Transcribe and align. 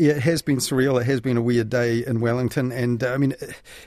it 0.00 0.20
has 0.20 0.40
been 0.40 0.56
surreal. 0.56 1.00
It 1.00 1.04
has 1.04 1.20
been 1.20 1.36
a 1.36 1.42
weird 1.42 1.68
day 1.68 2.04
in 2.06 2.20
Wellington, 2.20 2.72
and 2.72 3.02
uh, 3.02 3.12
I 3.12 3.18
mean, 3.18 3.34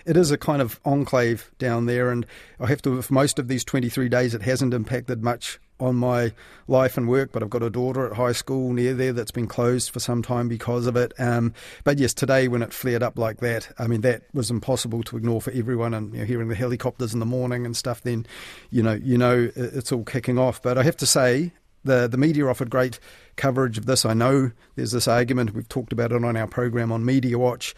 it 0.06 0.16
is 0.16 0.32
a 0.32 0.38
kind 0.38 0.62
of 0.62 0.80
enclave 0.86 1.52
down 1.58 1.88
there. 1.88 2.12
And 2.12 2.26
I 2.60 2.68
have 2.68 2.82
to, 2.84 3.02
for 3.02 3.14
most 3.14 3.40
of 3.40 3.48
these 3.48 3.64
23 3.64 4.10
days, 4.10 4.36
it 4.36 4.44
hasn't 4.44 4.74
impacted 4.74 5.24
much 5.24 5.60
on 5.80 5.96
my 5.96 6.32
life 6.68 6.98
and 6.98 7.10
work, 7.10 7.32
but 7.32 7.42
I've 7.42 7.50
got 7.50 7.64
a 7.64 7.70
daughter 7.70 8.06
at 8.06 8.16
high 8.16 8.32
school 8.32 8.72
near 8.74 8.94
there 8.94 9.12
that's 9.12 9.32
been 9.32 9.48
closed 9.48 9.90
for 9.90 10.00
some 10.00 10.22
time 10.22 10.48
because 10.48 10.86
of 10.86 10.96
it. 10.96 11.14
Um, 11.18 11.54
but 11.84 11.98
yes, 11.98 12.14
today 12.14 12.48
when 12.48 12.62
it 12.62 12.72
flared 12.72 13.04
up 13.04 13.18
like 13.18 13.40
that, 13.40 13.70
I 13.80 13.88
mean 13.88 14.02
that 14.02 14.22
was 14.34 14.52
impossible 14.52 15.04
to 15.04 15.18
ignore 15.18 15.42
for 15.42 15.52
everyone. 15.52 15.94
And 15.94 16.14
you 16.14 16.20
know, 16.20 16.26
hearing 16.26 16.48
the 16.48 16.56
helicopters 16.56 17.14
in 17.14 17.20
the 17.20 17.26
morning 17.26 17.66
and 17.66 17.76
stuff, 17.76 18.02
then 18.02 18.26
you 18.70 18.84
know 18.84 18.94
you 18.94 19.18
know 19.18 19.52
it's 19.56 19.92
all 19.92 20.04
kicking 20.04 20.38
off. 20.38 20.62
But 20.62 20.78
I 20.78 20.84
have 20.84 20.98
to 20.98 21.08
say, 21.08 21.52
the 21.84 22.08
the 22.08 22.18
media 22.18 22.48
offered 22.48 22.70
great 22.70 23.00
coverage 23.36 23.78
of 23.78 23.86
this. 23.86 24.06
I 24.06 24.14
know 24.14 24.52
there's 24.76 24.92
this 24.92 25.08
argument 25.08 25.54
we've 25.54 25.70
talked 25.70 25.94
about 25.94 26.12
it 26.12 26.24
on 26.24 26.36
our 26.36 26.48
program 26.48 26.92
on 26.92 27.06
Media 27.06 27.38
Watch 27.38 27.76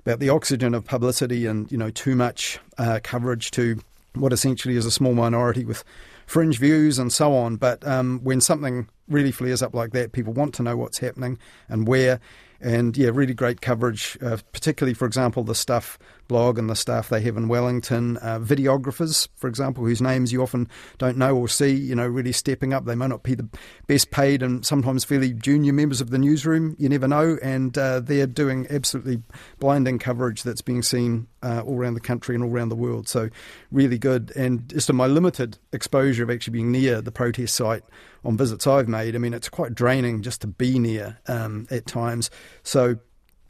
about 0.00 0.18
the 0.18 0.28
oxygen 0.28 0.74
of 0.74 0.84
publicity 0.84 1.46
and 1.46 1.70
you 1.70 1.78
know 1.78 1.90
too 1.90 2.16
much 2.16 2.58
uh, 2.78 3.00
coverage 3.02 3.50
to 3.52 3.80
what 4.14 4.32
essentially 4.32 4.76
is 4.76 4.86
a 4.86 4.90
small 4.90 5.14
minority 5.14 5.64
with 5.64 5.84
fringe 6.32 6.58
views 6.58 6.98
and 6.98 7.12
so 7.12 7.34
on. 7.34 7.56
But 7.56 7.86
um, 7.86 8.20
when 8.22 8.40
something 8.40 8.88
really 9.06 9.32
flares 9.32 9.62
up 9.62 9.74
like 9.74 9.92
that, 9.92 10.12
people 10.12 10.32
want 10.32 10.54
to 10.54 10.62
know 10.62 10.78
what's 10.78 10.98
happening 10.98 11.38
and 11.68 11.86
where. 11.86 12.20
And 12.58 12.96
yeah, 12.96 13.10
really 13.12 13.34
great 13.34 13.60
coverage, 13.60 14.16
uh, 14.22 14.38
particularly, 14.52 14.94
for 14.94 15.04
example, 15.04 15.42
the 15.42 15.54
stuff 15.54 15.98
blog 16.28 16.58
and 16.58 16.70
the 16.70 16.76
staff 16.76 17.08
they 17.08 17.20
have 17.20 17.36
in 17.36 17.48
Wellington. 17.48 18.16
Uh, 18.18 18.38
videographers, 18.38 19.28
for 19.36 19.48
example, 19.48 19.84
whose 19.84 20.00
names 20.00 20.32
you 20.32 20.42
often 20.42 20.68
don't 20.96 21.18
know 21.18 21.36
or 21.36 21.48
see, 21.48 21.72
you 21.72 21.94
know, 21.94 22.06
really 22.06 22.32
stepping 22.32 22.72
up. 22.72 22.84
They 22.84 22.94
may 22.94 23.08
not 23.08 23.22
be 23.22 23.34
the 23.34 23.48
best 23.86 24.10
paid 24.10 24.42
and 24.42 24.64
sometimes 24.64 25.04
fairly 25.04 25.34
junior 25.34 25.72
members 25.72 26.00
of 26.00 26.10
the 26.10 26.18
newsroom. 26.18 26.74
You 26.78 26.88
never 26.88 27.06
know. 27.06 27.36
And 27.42 27.76
uh, 27.76 28.00
they're 28.00 28.26
doing 28.26 28.66
absolutely 28.70 29.22
blinding 29.58 29.98
coverage 29.98 30.42
that's 30.42 30.62
being 30.62 30.82
seen 30.82 31.26
uh, 31.42 31.62
all 31.66 31.76
around 31.76 31.94
the 31.94 32.00
country 32.00 32.34
and 32.34 32.42
all 32.44 32.50
around 32.50 32.70
the 32.70 32.76
world. 32.76 33.08
So 33.08 33.28
really 33.70 33.98
good. 33.98 34.32
And 34.34 34.68
just 34.68 34.88
in 34.88 34.96
my 34.96 35.08
limited 35.08 35.58
exposure 35.72 36.21
of 36.22 36.30
actually 36.30 36.52
being 36.52 36.72
near 36.72 37.00
the 37.00 37.12
protest 37.12 37.56
site 37.56 37.84
on 38.24 38.36
visits 38.36 38.66
I've 38.66 38.88
made, 38.88 39.14
I 39.14 39.18
mean, 39.18 39.34
it's 39.34 39.48
quite 39.48 39.74
draining 39.74 40.22
just 40.22 40.40
to 40.42 40.46
be 40.46 40.78
near 40.78 41.18
um, 41.26 41.66
at 41.70 41.86
times. 41.86 42.30
So 42.62 42.96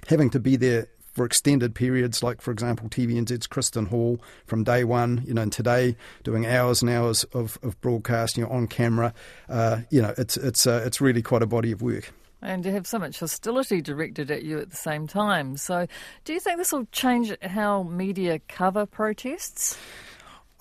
having 0.08 0.30
to 0.30 0.40
be 0.40 0.56
there 0.56 0.88
for 1.12 1.26
extended 1.26 1.74
periods, 1.74 2.22
like, 2.22 2.40
for 2.40 2.50
example, 2.50 2.88
TVNZ's 2.88 3.46
Kristin 3.46 3.88
Hall 3.88 4.20
from 4.46 4.64
day 4.64 4.82
one, 4.82 5.22
you 5.26 5.34
know, 5.34 5.42
and 5.42 5.52
today 5.52 5.96
doing 6.22 6.46
hours 6.46 6.80
and 6.80 6.90
hours 6.90 7.24
of, 7.34 7.58
of 7.62 7.78
broadcast, 7.80 8.36
you 8.36 8.44
know, 8.44 8.50
on 8.50 8.66
camera. 8.66 9.12
Uh, 9.48 9.82
you 9.90 10.00
know, 10.00 10.14
it's, 10.16 10.36
it's, 10.38 10.66
uh, 10.66 10.82
it's 10.86 11.00
really 11.00 11.22
quite 11.22 11.42
a 11.42 11.46
body 11.46 11.70
of 11.70 11.82
work. 11.82 12.12
And 12.40 12.66
you 12.66 12.72
have 12.72 12.88
so 12.88 12.98
much 12.98 13.20
hostility 13.20 13.80
directed 13.80 14.30
at 14.30 14.42
you 14.42 14.58
at 14.58 14.70
the 14.70 14.76
same 14.76 15.06
time. 15.06 15.56
So, 15.56 15.86
do 16.24 16.32
you 16.32 16.40
think 16.40 16.56
this 16.56 16.72
will 16.72 16.86
change 16.90 17.32
how 17.40 17.84
media 17.84 18.40
cover 18.48 18.84
protests? 18.84 19.78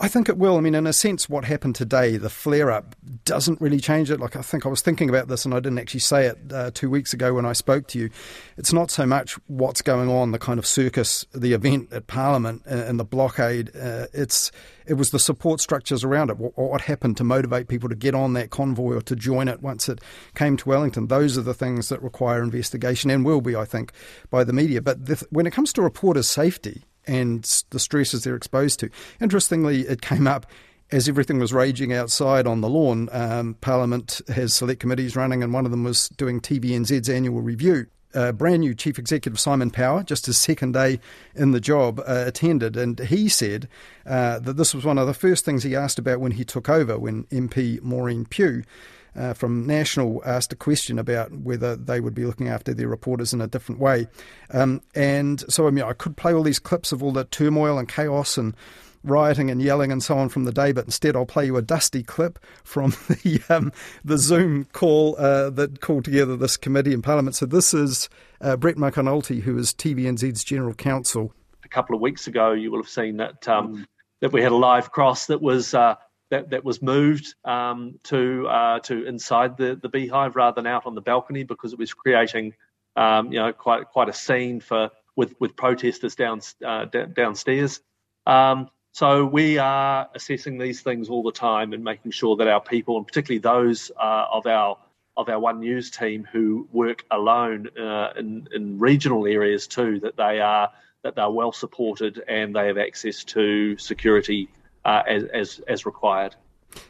I 0.02 0.08
think 0.08 0.30
it 0.30 0.38
will. 0.40 0.58
I 0.58 0.62
mean, 0.62 0.74
in 0.74 0.88
a 0.88 0.94
sense, 0.94 1.30
what 1.30 1.46
happened 1.46 1.76
today, 1.76 2.18
the 2.18 2.32
flare 2.32 2.72
up, 2.72 2.96
doesn't 3.24 3.62
really 3.62 3.80
change 3.80 4.10
it. 4.10 4.20
Like, 4.20 4.36
I 4.36 4.42
think 4.42 4.66
I 4.66 4.70
was 4.70 4.82
thinking 4.82 5.10
about 5.10 5.28
this 5.28 5.46
and 5.46 5.54
I 5.54 5.60
didn't 5.60 5.78
actually 5.78 6.00
say 6.00 6.26
it 6.26 6.40
uh, 6.52 6.72
two 6.74 6.90
weeks 6.90 7.14
ago 7.14 7.36
when 7.36 7.46
I 7.46 7.54
spoke 7.54 7.86
to 7.90 8.00
you. 8.00 8.10
It's 8.58 8.74
not 8.74 8.90
so 8.90 9.06
much 9.06 9.36
what's 9.46 9.84
going 9.84 10.10
on, 10.10 10.32
the 10.32 10.40
kind 10.40 10.58
of 10.58 10.66
circus, 10.66 11.24
the 11.36 11.54
event 11.54 11.94
at 11.94 12.08
Parliament 12.08 12.64
uh, 12.66 12.74
and 12.74 13.00
the 13.00 13.06
blockade. 13.06 13.70
Uh, 13.76 14.08
it's 14.12 14.52
it 14.88 14.96
was 14.96 15.12
the 15.12 15.20
support 15.20 15.62
structures 15.62 16.04
around 16.04 16.32
it. 16.32 16.38
What, 16.38 16.58
what, 16.58 16.82
happened 16.82 17.16
to 17.18 17.24
motivate 17.24 17.68
people 17.68 17.88
to 17.88 17.96
get 17.96 18.16
on 18.16 18.34
that 18.34 18.50
convoy 18.50 18.96
or 18.96 19.02
to 19.02 19.16
join 19.16 19.48
it 19.48 19.62
once 19.62 19.88
it 19.88 20.02
came 20.34 20.58
to 20.58 20.68
Wellington? 20.68 21.08
Those 21.08 21.38
are 21.38 21.44
the 21.44 21.54
things 21.54 21.90
that 21.90 22.02
require 22.02 22.42
investigation 22.42 23.12
and 23.12 23.24
will 23.24 23.42
be, 23.42 23.56
I 23.56 23.66
think, 23.66 23.92
by 24.32 24.44
the 24.44 24.52
media. 24.52 24.82
But 24.82 25.06
the, 25.06 25.24
when 25.30 25.46
it 25.46 25.52
comes 25.52 25.72
to 25.74 25.84
reporters' 25.84 26.28
safety, 26.28 26.86
and 27.08 27.44
the 27.72 27.80
stresses 27.80 28.24
they're 28.24 28.36
exposed 28.36 28.80
to. 28.80 28.90
Interestingly, 29.20 29.82
it 29.82 30.02
came 30.02 30.28
up 30.28 30.46
as 30.92 31.08
everything 31.08 31.40
was 31.40 31.54
raging 31.54 31.94
outside 31.94 32.46
on 32.46 32.62
the 32.62 32.70
lawn. 32.70 33.10
Um, 33.12 33.56
Parliament 33.62 34.22
has 34.28 34.54
select 34.54 34.82
committees 34.82 35.16
running, 35.16 35.42
and 35.42 35.54
one 35.54 35.66
of 35.66 35.72
them 35.72 35.84
was 35.84 36.10
doing 36.10 36.42
TVNZ's 36.42 37.10
annual 37.10 37.42
review. 37.42 37.88
Uh, 38.14 38.34
brand 38.34 38.60
new 38.60 38.76
chief 38.76 39.00
executive 39.00 39.40
Simon 39.40 39.72
Power, 39.72 40.04
just 40.04 40.26
his 40.26 40.38
second 40.38 40.74
day 40.74 41.00
in 41.34 41.52
the 41.52 41.62
job, 41.62 42.00
uh, 42.02 42.26
attended, 42.28 42.76
and 42.76 43.00
he 43.00 43.30
said 43.30 43.70
uh, 44.06 44.38
that 44.40 44.58
this 44.58 44.74
was 44.74 44.84
one 44.84 44.98
of 44.98 45.08
the 45.08 45.14
first 45.14 45.46
things 45.46 45.64
he 45.64 45.78
asked 45.78 45.98
about 45.98 46.20
when 46.20 46.34
he 46.34 46.44
took 46.44 46.68
over, 46.68 47.00
when 47.00 47.24
MP 47.26 47.82
Maureen 47.82 48.26
Pugh 48.26 48.64
uh, 49.16 49.34
from 49.34 49.66
National 49.66 50.22
asked 50.26 50.54
a 50.54 50.56
question 50.56 50.98
about 50.98 51.32
whether 51.32 51.76
they 51.76 52.00
would 52.00 52.16
be 52.16 52.26
looking 52.26 52.48
after 52.48 52.74
their 52.74 52.88
reporters 52.88 53.34
in 53.34 53.42
a 53.42 53.48
different 53.48 53.82
way. 53.82 54.08
Um, 54.52 54.82
and 54.96 55.44
so, 55.52 55.68
I 55.68 55.72
mean, 55.72 55.84
I 55.84 55.94
could 55.94 56.18
play 56.18 56.34
all 56.34 56.44
these 56.44 56.60
clips 56.60 56.92
of 56.92 57.04
all 57.04 57.12
the 57.12 57.26
turmoil 57.26 57.78
and 57.78 57.88
chaos 57.88 58.38
and 58.38 58.56
rioting 59.04 59.50
and 59.50 59.62
yelling 59.62 59.92
and 59.92 60.04
so 60.04 60.18
on 60.18 60.30
from 60.30 60.44
the 60.44 60.52
day, 60.52 60.72
but 60.72 60.86
instead 60.86 61.16
I'll 61.16 61.26
play 61.26 61.46
you 61.46 61.58
a 61.58 61.62
dusty 61.62 62.04
clip 62.04 62.40
from 62.64 62.92
the 63.10 63.42
um, 63.50 63.72
the 64.04 64.18
Zoom 64.18 64.66
call 64.74 65.16
uh, 65.18 65.50
that 65.52 65.82
called 65.82 66.06
together 66.06 66.38
this 66.38 66.58
committee 66.58 66.94
in 66.94 67.02
Parliament. 67.02 67.36
So 67.36 67.46
this 67.46 67.74
is 67.74 68.10
uh, 68.40 68.58
Brent 68.58 68.78
McAnulty, 68.78 69.42
who 69.42 69.58
is 69.58 69.74
TVNZ's 69.74 70.44
General 70.44 70.74
Counsel. 70.74 71.34
A 71.64 71.70
couple 71.70 71.96
of 71.96 72.02
weeks 72.02 72.28
ago, 72.28 72.52
you 72.52 72.72
will 72.72 72.82
have 72.82 72.90
seen 72.90 73.18
that 73.18 73.48
um, 73.48 73.88
that 74.20 74.32
we 74.32 74.42
had 74.42 74.52
a 74.52 74.56
live 74.56 74.92
cross 74.92 75.28
that 75.28 75.42
was 75.42 75.74
uh, 75.74 75.96
that, 76.32 76.50
that 76.50 76.64
was 76.64 76.82
moved 76.82 77.36
um, 77.46 78.00
to 78.04 78.48
uh, 78.48 78.80
to 78.80 79.06
inside 79.06 79.58
the, 79.58 79.76
the 79.80 79.90
beehive 79.90 80.36
rather 80.36 80.56
than 80.56 80.66
out 80.66 80.86
on 80.86 80.96
the 80.96 81.02
balcony 81.02 81.44
because 81.44 81.74
it 81.74 81.80
was 81.80 81.94
creating 81.94 82.56
um, 82.96 83.32
you 83.32 83.40
know 83.40 83.54
quite 83.54 83.86
quite 83.90 84.10
a 84.10 84.14
scene 84.14 84.60
for 84.60 84.90
with 85.16 85.36
with 85.40 85.56
protesters 85.56 86.16
down 86.16 86.42
uh, 86.66 86.86
d- 86.86 87.06
downstairs. 87.14 87.82
Um, 88.26 88.70
so 88.94 89.26
we 89.26 89.58
are 89.58 90.10
assessing 90.16 90.58
these 90.58 90.82
things 90.82 91.10
all 91.10 91.24
the 91.24 91.32
time 91.32 91.74
and 91.74 91.84
making 91.84 92.12
sure 92.12 92.36
that 92.38 92.48
our 92.48 92.62
people, 92.62 92.98
and 92.98 93.06
particularly 93.06 93.40
those 93.40 93.92
uh, 94.00 94.26
of 94.32 94.48
our 94.48 94.78
of 95.18 95.28
our 95.28 95.40
One 95.40 95.60
News 95.60 95.92
team 95.92 96.26
who 96.32 96.68
work 96.72 97.04
alone 97.12 97.68
uh, 97.78 98.14
in 98.18 98.48
in 98.54 98.80
regional 98.80 99.28
areas 99.28 99.68
too, 99.68 100.00
that 100.00 100.16
they 100.16 100.40
are 100.40 100.72
that 101.04 101.16
they're 101.16 101.30
well 101.30 101.52
supported 101.52 102.24
and 102.28 102.56
they 102.56 102.68
have 102.68 102.78
access 102.78 103.26
to 103.26 103.78
security 103.78 104.48
uh, 104.86 105.04
as, 105.08 105.24
as, 105.26 105.62
as 105.68 105.86
required. 105.86 106.36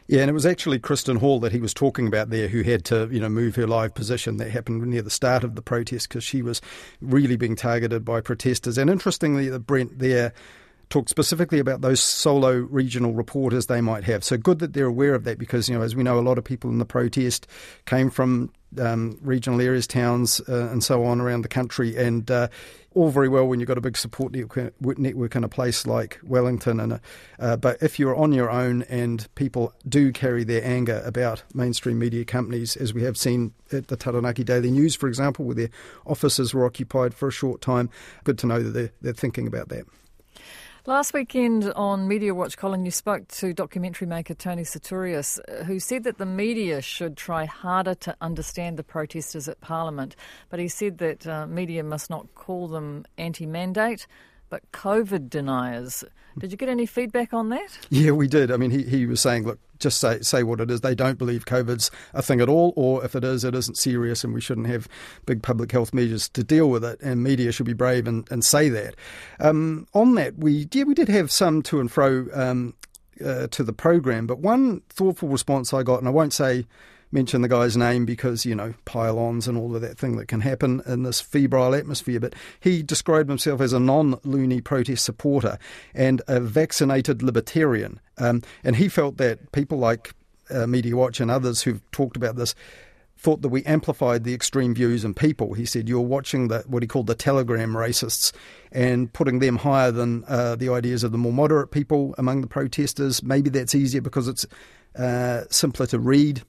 Yeah, 0.06 0.20
and 0.20 0.30
it 0.30 0.34
was 0.34 0.46
actually 0.46 0.78
Kristin 0.78 1.18
Hall 1.18 1.40
that 1.40 1.52
he 1.52 1.58
was 1.58 1.74
talking 1.74 2.06
about 2.06 2.30
there 2.30 2.48
who 2.48 2.62
had 2.62 2.84
to, 2.86 3.08
you 3.10 3.18
know, 3.18 3.28
move 3.28 3.56
her 3.56 3.66
live 3.66 3.94
position. 3.94 4.36
That 4.36 4.50
happened 4.50 4.82
near 4.86 5.02
the 5.02 5.10
start 5.10 5.42
of 5.42 5.54
the 5.54 5.62
protest 5.62 6.08
because 6.08 6.24
she 6.24 6.42
was 6.42 6.60
really 7.00 7.36
being 7.36 7.56
targeted 7.56 8.04
by 8.04 8.20
protesters. 8.20 8.78
And 8.78 8.88
interestingly, 8.88 9.48
the 9.48 9.58
Brent 9.58 9.98
there 9.98 10.32
talked 10.88 11.08
specifically 11.08 11.58
about 11.58 11.80
those 11.80 12.00
solo 12.00 12.58
regional 12.58 13.14
reporters 13.14 13.66
they 13.66 13.80
might 13.80 14.04
have. 14.04 14.22
So 14.22 14.36
good 14.36 14.58
that 14.58 14.74
they're 14.74 14.86
aware 14.86 15.14
of 15.14 15.24
that 15.24 15.38
because, 15.38 15.68
you 15.68 15.76
know, 15.76 15.82
as 15.82 15.96
we 15.96 16.02
know, 16.02 16.18
a 16.18 16.20
lot 16.20 16.38
of 16.38 16.44
people 16.44 16.70
in 16.70 16.78
the 16.78 16.84
protest 16.84 17.46
came 17.86 18.10
from 18.10 18.52
um, 18.78 19.18
regional 19.22 19.60
areas, 19.60 19.86
towns, 19.86 20.40
uh, 20.48 20.68
and 20.70 20.82
so 20.82 21.04
on 21.04 21.20
around 21.20 21.42
the 21.42 21.48
country. 21.48 21.96
And 21.96 22.30
uh, 22.30 22.48
all 22.94 23.10
very 23.10 23.28
well 23.28 23.46
when 23.46 23.60
you've 23.60 23.66
got 23.66 23.78
a 23.78 23.82
big 23.82 23.96
support 23.96 24.34
network 24.34 25.36
in 25.36 25.44
a 25.44 25.48
place 25.48 25.86
like 25.86 26.18
Wellington. 26.22 26.80
And 26.80 27.00
uh, 27.38 27.56
but 27.56 27.82
if 27.82 27.98
you're 27.98 28.16
on 28.16 28.32
your 28.32 28.50
own 28.50 28.82
and 28.82 29.26
people 29.34 29.72
do 29.88 30.12
carry 30.12 30.44
their 30.44 30.64
anger 30.64 31.02
about 31.04 31.42
mainstream 31.54 31.98
media 31.98 32.24
companies, 32.24 32.76
as 32.76 32.92
we 32.92 33.02
have 33.02 33.16
seen 33.16 33.52
at 33.72 33.88
the 33.88 33.96
Taranaki 33.96 34.44
Daily 34.44 34.70
News, 34.70 34.94
for 34.94 35.08
example, 35.08 35.44
where 35.44 35.54
their 35.54 35.70
offices 36.06 36.52
were 36.52 36.66
occupied 36.66 37.14
for 37.14 37.28
a 37.28 37.32
short 37.32 37.60
time, 37.60 37.88
good 38.24 38.38
to 38.38 38.46
know 38.46 38.62
that 38.62 38.70
they're, 38.70 38.92
they're 39.00 39.12
thinking 39.12 39.46
about 39.46 39.68
that. 39.70 39.86
Last 40.84 41.14
weekend 41.14 41.72
on 41.76 42.08
Media 42.08 42.34
Watch, 42.34 42.56
Colin, 42.56 42.84
you 42.84 42.90
spoke 42.90 43.28
to 43.28 43.52
documentary 43.52 44.08
maker 44.08 44.34
Tony 44.34 44.64
Sutorius, 44.64 45.38
uh, 45.48 45.62
who 45.62 45.78
said 45.78 46.02
that 46.02 46.18
the 46.18 46.26
media 46.26 46.82
should 46.82 47.16
try 47.16 47.44
harder 47.44 47.94
to 47.94 48.16
understand 48.20 48.76
the 48.76 48.82
protesters 48.82 49.46
at 49.46 49.60
Parliament. 49.60 50.16
But 50.50 50.58
he 50.58 50.66
said 50.66 50.98
that 50.98 51.24
uh, 51.24 51.46
media 51.46 51.84
must 51.84 52.10
not 52.10 52.34
call 52.34 52.66
them 52.66 53.04
anti 53.16 53.46
mandate, 53.46 54.08
but 54.50 54.72
COVID 54.72 55.30
deniers. 55.30 56.02
Did 56.36 56.50
you 56.50 56.58
get 56.58 56.68
any 56.68 56.86
feedback 56.86 57.32
on 57.32 57.50
that? 57.50 57.78
Yeah, 57.90 58.10
we 58.10 58.26
did. 58.26 58.50
I 58.50 58.56
mean, 58.56 58.72
he, 58.72 58.82
he 58.82 59.06
was 59.06 59.20
saying, 59.20 59.44
look, 59.44 59.60
just 59.82 60.00
say 60.00 60.20
say 60.20 60.42
what 60.42 60.60
it 60.60 60.70
is. 60.70 60.80
They 60.80 60.94
don't 60.94 61.18
believe 61.18 61.44
COVID's 61.44 61.90
a 62.14 62.22
thing 62.22 62.40
at 62.40 62.48
all, 62.48 62.72
or 62.76 63.04
if 63.04 63.14
it 63.14 63.24
is, 63.24 63.44
it 63.44 63.54
isn't 63.54 63.76
serious, 63.76 64.24
and 64.24 64.32
we 64.32 64.40
shouldn't 64.40 64.68
have 64.68 64.88
big 65.26 65.42
public 65.42 65.72
health 65.72 65.92
measures 65.92 66.28
to 66.30 66.42
deal 66.42 66.70
with 66.70 66.84
it. 66.84 67.00
And 67.02 67.22
media 67.22 67.52
should 67.52 67.66
be 67.66 67.72
brave 67.72 68.06
and, 68.06 68.26
and 68.30 68.44
say 68.44 68.68
that. 68.68 68.94
Um, 69.40 69.86
on 69.92 70.14
that, 70.14 70.38
we 70.38 70.68
yeah 70.72 70.84
we 70.84 70.94
did 70.94 71.08
have 71.08 71.30
some 71.30 71.62
to 71.62 71.80
and 71.80 71.90
fro 71.90 72.26
um, 72.32 72.74
uh, 73.24 73.48
to 73.48 73.62
the 73.62 73.72
program, 73.72 74.26
but 74.26 74.38
one 74.38 74.80
thoughtful 74.88 75.28
response 75.28 75.74
I 75.74 75.82
got, 75.82 75.98
and 75.98 76.08
I 76.08 76.12
won't 76.12 76.32
say 76.32 76.66
mention 77.12 77.42
the 77.42 77.48
guy's 77.48 77.76
name 77.76 78.04
because, 78.04 78.44
you 78.44 78.54
know, 78.54 78.74
pylons 78.84 79.46
and 79.46 79.56
all 79.58 79.74
of 79.76 79.82
that 79.82 79.98
thing 79.98 80.16
that 80.16 80.28
can 80.28 80.40
happen 80.40 80.82
in 80.86 81.02
this 81.02 81.20
febrile 81.20 81.74
atmosphere. 81.74 82.18
But 82.18 82.34
he 82.60 82.82
described 82.82 83.28
himself 83.28 83.60
as 83.60 83.72
a 83.72 83.80
non 83.80 84.18
loony 84.24 84.60
protest 84.60 85.04
supporter 85.04 85.58
and 85.94 86.22
a 86.26 86.40
vaccinated 86.40 87.22
libertarian. 87.22 88.00
Um, 88.18 88.42
and 88.64 88.76
he 88.76 88.88
felt 88.88 89.18
that 89.18 89.52
people 89.52 89.78
like 89.78 90.14
uh, 90.50 90.66
Media 90.66 90.96
Watch 90.96 91.20
and 91.20 91.30
others 91.30 91.62
who've 91.62 91.82
talked 91.90 92.16
about 92.16 92.36
this 92.36 92.54
thought 93.22 93.40
that 93.42 93.50
we 93.50 93.62
amplified 93.64 94.24
the 94.24 94.34
extreme 94.34 94.74
views 94.74 95.04
in 95.04 95.14
people. 95.14 95.54
He 95.54 95.64
said 95.64 95.88
you're 95.88 96.00
watching 96.00 96.48
the, 96.48 96.64
what 96.66 96.82
he 96.82 96.88
called 96.88 97.06
the 97.06 97.14
telegram 97.14 97.72
racists 97.72 98.32
and 98.72 99.12
putting 99.12 99.38
them 99.38 99.58
higher 99.58 99.92
than 99.92 100.24
uh, 100.26 100.56
the 100.56 100.70
ideas 100.70 101.04
of 101.04 101.12
the 101.12 101.18
more 101.18 101.32
moderate 101.32 101.70
people 101.70 102.16
among 102.18 102.40
the 102.40 102.48
protesters. 102.48 103.22
Maybe 103.22 103.48
that's 103.48 103.76
easier 103.76 104.00
because 104.00 104.26
it's 104.26 104.44
uh, 104.96 105.42
simpler 105.50 105.86
to 105.86 106.00
read 106.00 106.42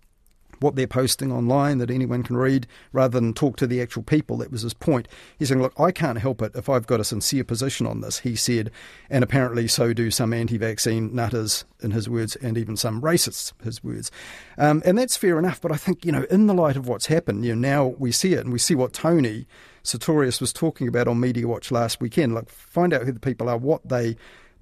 what 0.64 0.76
they're 0.76 0.88
posting 0.88 1.32
online 1.32 1.78
that 1.78 1.92
anyone 1.92 2.24
can 2.24 2.38
read 2.38 2.66
rather 2.92 3.20
than 3.20 3.34
talk 3.34 3.58
to 3.58 3.68
the 3.68 3.82
actual 3.82 4.02
people. 4.02 4.38
That 4.38 4.52
was 4.52 4.64
his 4.64 4.74
point. 4.74 5.08
He's 5.38 5.50
saying, 5.50 5.62
Look, 5.62 5.80
I 5.80 5.92
can't 5.92 6.18
help 6.18 6.42
it 6.42 6.54
if 6.56 6.70
I've 6.70 6.88
got 6.88 7.00
a 7.00 7.04
sincere 7.04 7.44
position 7.44 7.86
on 7.86 8.02
this, 8.02 8.20
he 8.20 8.36
said, 8.36 8.72
and 9.10 9.24
apparently 9.24 9.68
so 9.68 9.94
do 9.94 10.10
some 10.10 10.34
anti 10.34 10.58
vaccine 10.58 11.14
nutters, 11.14 11.66
in 11.82 11.92
his 11.92 12.10
words, 12.10 12.36
and 12.38 12.58
even 12.58 12.78
some 12.78 13.02
racists, 13.02 13.52
his 13.64 13.84
words. 13.84 14.10
Um, 14.58 14.82
and 14.86 14.98
that's 14.98 15.18
fair 15.18 15.38
enough, 15.38 15.62
but 15.62 15.72
I 15.72 15.76
think, 15.76 16.06
you 16.06 16.12
know, 16.12 16.26
in 16.32 16.48
the 16.48 16.54
light 16.54 16.78
of 16.78 16.88
what's 16.88 17.08
happened, 17.08 17.46
you 17.46 17.56
know, 17.56 17.68
now 17.68 17.88
we 18.00 18.12
see 18.12 18.34
it 18.34 18.40
and 18.40 18.54
we 18.54 18.60
see 18.60 18.76
what 18.76 18.94
Tony 18.94 19.46
Sutorius 19.84 20.40
was 20.40 20.54
talking 20.54 20.88
about 20.88 21.08
on 21.08 21.20
Media 21.20 21.48
Watch 21.48 21.72
last 21.72 22.00
weekend. 22.00 22.34
Like, 22.34 22.50
find 22.50 22.94
out 22.94 23.04
who 23.04 23.12
the 23.12 23.20
people 23.20 23.50
are, 23.50 23.58
what 23.58 23.88
they 23.88 24.16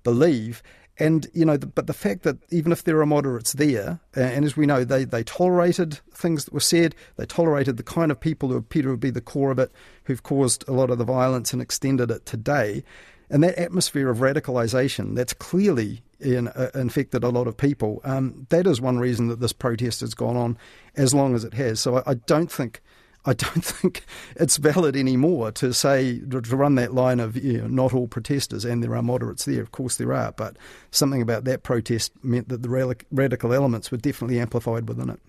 believe, 0.04 0.64
and 1.02 1.28
you 1.34 1.46
know, 1.46 1.58
the, 1.58 1.66
but 1.66 1.88
the 1.88 1.94
fact 1.94 2.22
that 2.24 2.38
even 2.52 2.72
if 2.72 2.84
there 2.84 3.02
are 3.02 3.06
moderates 3.08 3.54
there, 3.54 4.00
and 4.14 4.46
as 4.46 4.56
we 4.56 4.68
know, 4.68 4.84
they 4.84 5.04
they 5.04 5.24
tolerated 5.24 6.00
things 6.14 6.46
that 6.46 6.54
were 6.54 6.60
said, 6.60 6.94
they 7.18 7.26
tolerated 7.26 7.78
the 7.78 7.84
kind 7.84 8.12
of 8.12 8.20
people 8.20 8.50
who 8.50 8.56
appear 8.56 8.84
to 8.84 8.98
be 8.98 9.10
the 9.10 9.20
core 9.20 9.50
of 9.50 9.58
it, 9.58 9.72
who've 10.04 10.22
caused 10.22 10.64
a 10.68 10.74
lot 10.74 10.92
of 10.92 11.00
the 11.00 11.04
violence 11.04 11.54
and 11.54 11.62
extended 11.62 12.12
it 12.12 12.26
today, 12.28 12.84
and 13.32 13.44
that 13.44 13.56
atmosphere 13.56 14.10
of 14.10 14.20
radicalisation 14.20 15.16
that's 15.16 15.34
clearly 15.34 16.04
in, 16.20 16.50
uh, 16.50 16.70
infected 16.76 17.24
a 17.24 17.30
lot 17.30 17.48
of 17.48 17.58
people. 17.58 18.00
Um, 18.04 18.46
that 18.50 18.68
is 18.68 18.80
one 18.80 19.00
reason 19.00 19.28
that 19.30 19.40
this 19.40 19.54
protest 19.54 20.02
has 20.02 20.14
gone 20.14 20.38
on 20.38 20.56
as 20.96 21.16
long 21.16 21.34
as 21.34 21.44
it 21.44 21.56
has. 21.56 21.80
So 21.80 21.98
I, 21.98 22.12
I 22.12 22.14
don't 22.14 22.52
think 22.52 22.80
I 23.26 23.34
don't 23.34 23.64
think 23.66 24.04
it's 24.36 24.58
valid 24.58 24.96
anymore 24.96 25.52
to 25.54 25.74
say 25.74 26.20
to 26.20 26.56
run 26.56 26.76
that 26.76 26.94
line 26.94 27.20
of 27.20 27.36
you 27.38 27.60
know, 27.60 27.68
not 27.68 27.94
all 27.94 28.08
protesters, 28.08 28.66
and 28.66 28.84
there 28.84 28.96
are 28.96 29.04
moderates 29.04 29.46
there. 29.46 29.62
Of 29.62 29.72
course, 29.72 29.98
there 29.98 30.14
are, 30.14 30.32
but 30.32 30.58
something 30.92 31.22
about 31.22 31.44
that 31.46 31.64
protest 31.64 32.12
meant 32.24 32.50
that 32.50 32.64
the 32.64 32.96
radical 33.12 33.54
elements 33.54 33.92
were 33.92 33.98
definitely 33.98 34.40
amplified 34.40 34.88
within 34.88 35.10
it. 35.10 35.20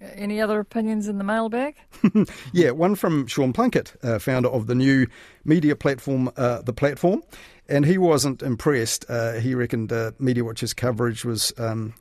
Any 0.00 0.40
other 0.40 0.60
opinions 0.60 1.08
in 1.08 1.18
the 1.18 1.24
mailbag? 1.24 1.74
yeah, 2.52 2.70
one 2.70 2.94
from 2.94 3.26
Sean 3.26 3.52
Plunket, 3.52 3.96
uh, 4.04 4.20
founder 4.20 4.48
of 4.48 4.68
the 4.68 4.74
new 4.76 5.08
media 5.44 5.74
platform, 5.74 6.30
uh, 6.36 6.62
The 6.62 6.72
Platform, 6.72 7.24
and 7.68 7.84
he 7.84 7.98
wasn't 7.98 8.42
impressed. 8.42 9.04
Uh, 9.08 9.34
he 9.34 9.56
reckoned 9.56 9.92
uh, 9.92 10.12
Media 10.20 10.44
Watch's 10.44 10.72
coverage 10.72 11.24
was 11.24 11.52
um, 11.58 11.94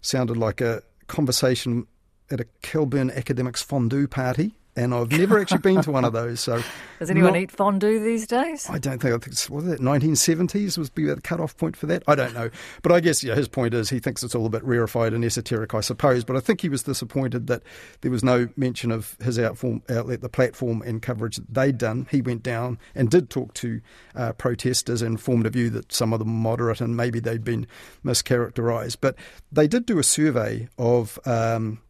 sounded 0.00 0.36
like 0.36 0.60
a 0.60 0.82
conversation 1.06 1.86
at 2.32 2.40
a 2.40 2.46
Kelburn 2.64 3.16
academics 3.16 3.62
fondue 3.62 4.08
party 4.08 4.56
and 4.76 4.94
I've 4.94 5.10
never 5.10 5.40
actually 5.40 5.58
been 5.58 5.80
to 5.82 5.90
one 5.90 6.04
of 6.04 6.12
those. 6.12 6.40
So, 6.40 6.62
does 6.98 7.10
anyone 7.10 7.32
not, 7.32 7.40
eat 7.40 7.50
fondue 7.50 7.98
these 7.98 8.26
days? 8.26 8.68
I 8.68 8.78
don't 8.78 9.00
think. 9.00 9.14
I 9.14 9.18
think 9.18 9.28
it's, 9.28 9.48
was 9.48 9.66
it 9.66 9.80
1970s 9.80 10.76
was 10.76 10.90
the 10.90 11.18
cut-off 11.22 11.56
point 11.56 11.76
for 11.76 11.86
that. 11.86 12.02
I 12.06 12.14
don't 12.14 12.34
know, 12.34 12.50
but 12.82 12.92
I 12.92 13.00
guess 13.00 13.24
yeah, 13.24 13.34
his 13.34 13.48
point 13.48 13.74
is 13.74 13.88
he 13.88 13.98
thinks 13.98 14.22
it's 14.22 14.34
all 14.34 14.46
a 14.46 14.50
bit 14.50 14.62
rarefied 14.64 15.14
and 15.14 15.24
esoteric, 15.24 15.74
I 15.74 15.80
suppose. 15.80 16.24
But 16.24 16.36
I 16.36 16.40
think 16.40 16.60
he 16.60 16.68
was 16.68 16.82
disappointed 16.82 17.46
that 17.46 17.62
there 18.02 18.10
was 18.10 18.22
no 18.22 18.48
mention 18.56 18.90
of 18.90 19.16
his 19.22 19.38
outform, 19.38 19.88
outlet, 19.90 20.20
the 20.20 20.28
platform, 20.28 20.82
and 20.82 21.00
coverage 21.00 21.36
that 21.36 21.52
they'd 21.52 21.78
done. 21.78 22.06
He 22.10 22.20
went 22.20 22.42
down 22.42 22.78
and 22.94 23.10
did 23.10 23.30
talk 23.30 23.54
to 23.54 23.80
uh, 24.14 24.32
protesters 24.32 25.00
and 25.00 25.20
formed 25.20 25.46
a 25.46 25.50
view 25.50 25.70
that 25.70 25.92
some 25.92 26.12
of 26.12 26.18
them 26.18 26.28
were 26.28 26.50
moderate 26.50 26.80
and 26.80 26.96
maybe 26.96 27.18
they'd 27.18 27.44
been 27.44 27.66
mischaracterised. 28.04 28.98
But 29.00 29.16
they 29.50 29.66
did 29.66 29.86
do 29.86 29.98
a 29.98 30.04
survey 30.04 30.68
of. 30.78 31.18
Um, 31.24 31.80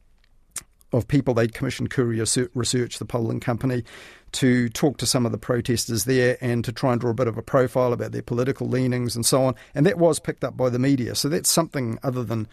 of 0.97 1.09
people. 1.09 1.35
They'd 1.35 1.55
commissioned 1.55 1.91
Curia 1.91 2.25
Research, 2.55 2.99
the 2.99 3.05
polling 3.05 3.41
company, 3.41 3.85
to 4.33 4.69
talk 4.71 4.99
to 4.99 5.07
some 5.07 5.25
of 5.25 5.33
the 5.33 5.39
protesters 5.39 6.05
there 6.05 6.37
and 6.41 6.65
to 6.65 6.73
try 6.73 6.93
and 6.93 7.01
draw 7.01 7.11
a 7.11 7.15
bit 7.15 7.29
of 7.29 7.39
a 7.39 7.43
profile 7.43 7.93
about 7.93 8.13
their 8.13 8.23
political 8.23 8.69
leanings 8.69 9.17
and 9.17 9.25
so 9.25 9.45
on. 9.45 9.55
And 9.75 9.87
that 9.87 9.99
was 9.99 10.19
picked 10.19 10.45
up 10.45 10.57
by 10.57 10.71
the 10.71 10.79
media. 10.79 11.15
So 11.15 11.29
that's 11.29 11.51
something 11.51 11.99
other 12.03 12.25
than 12.25 12.49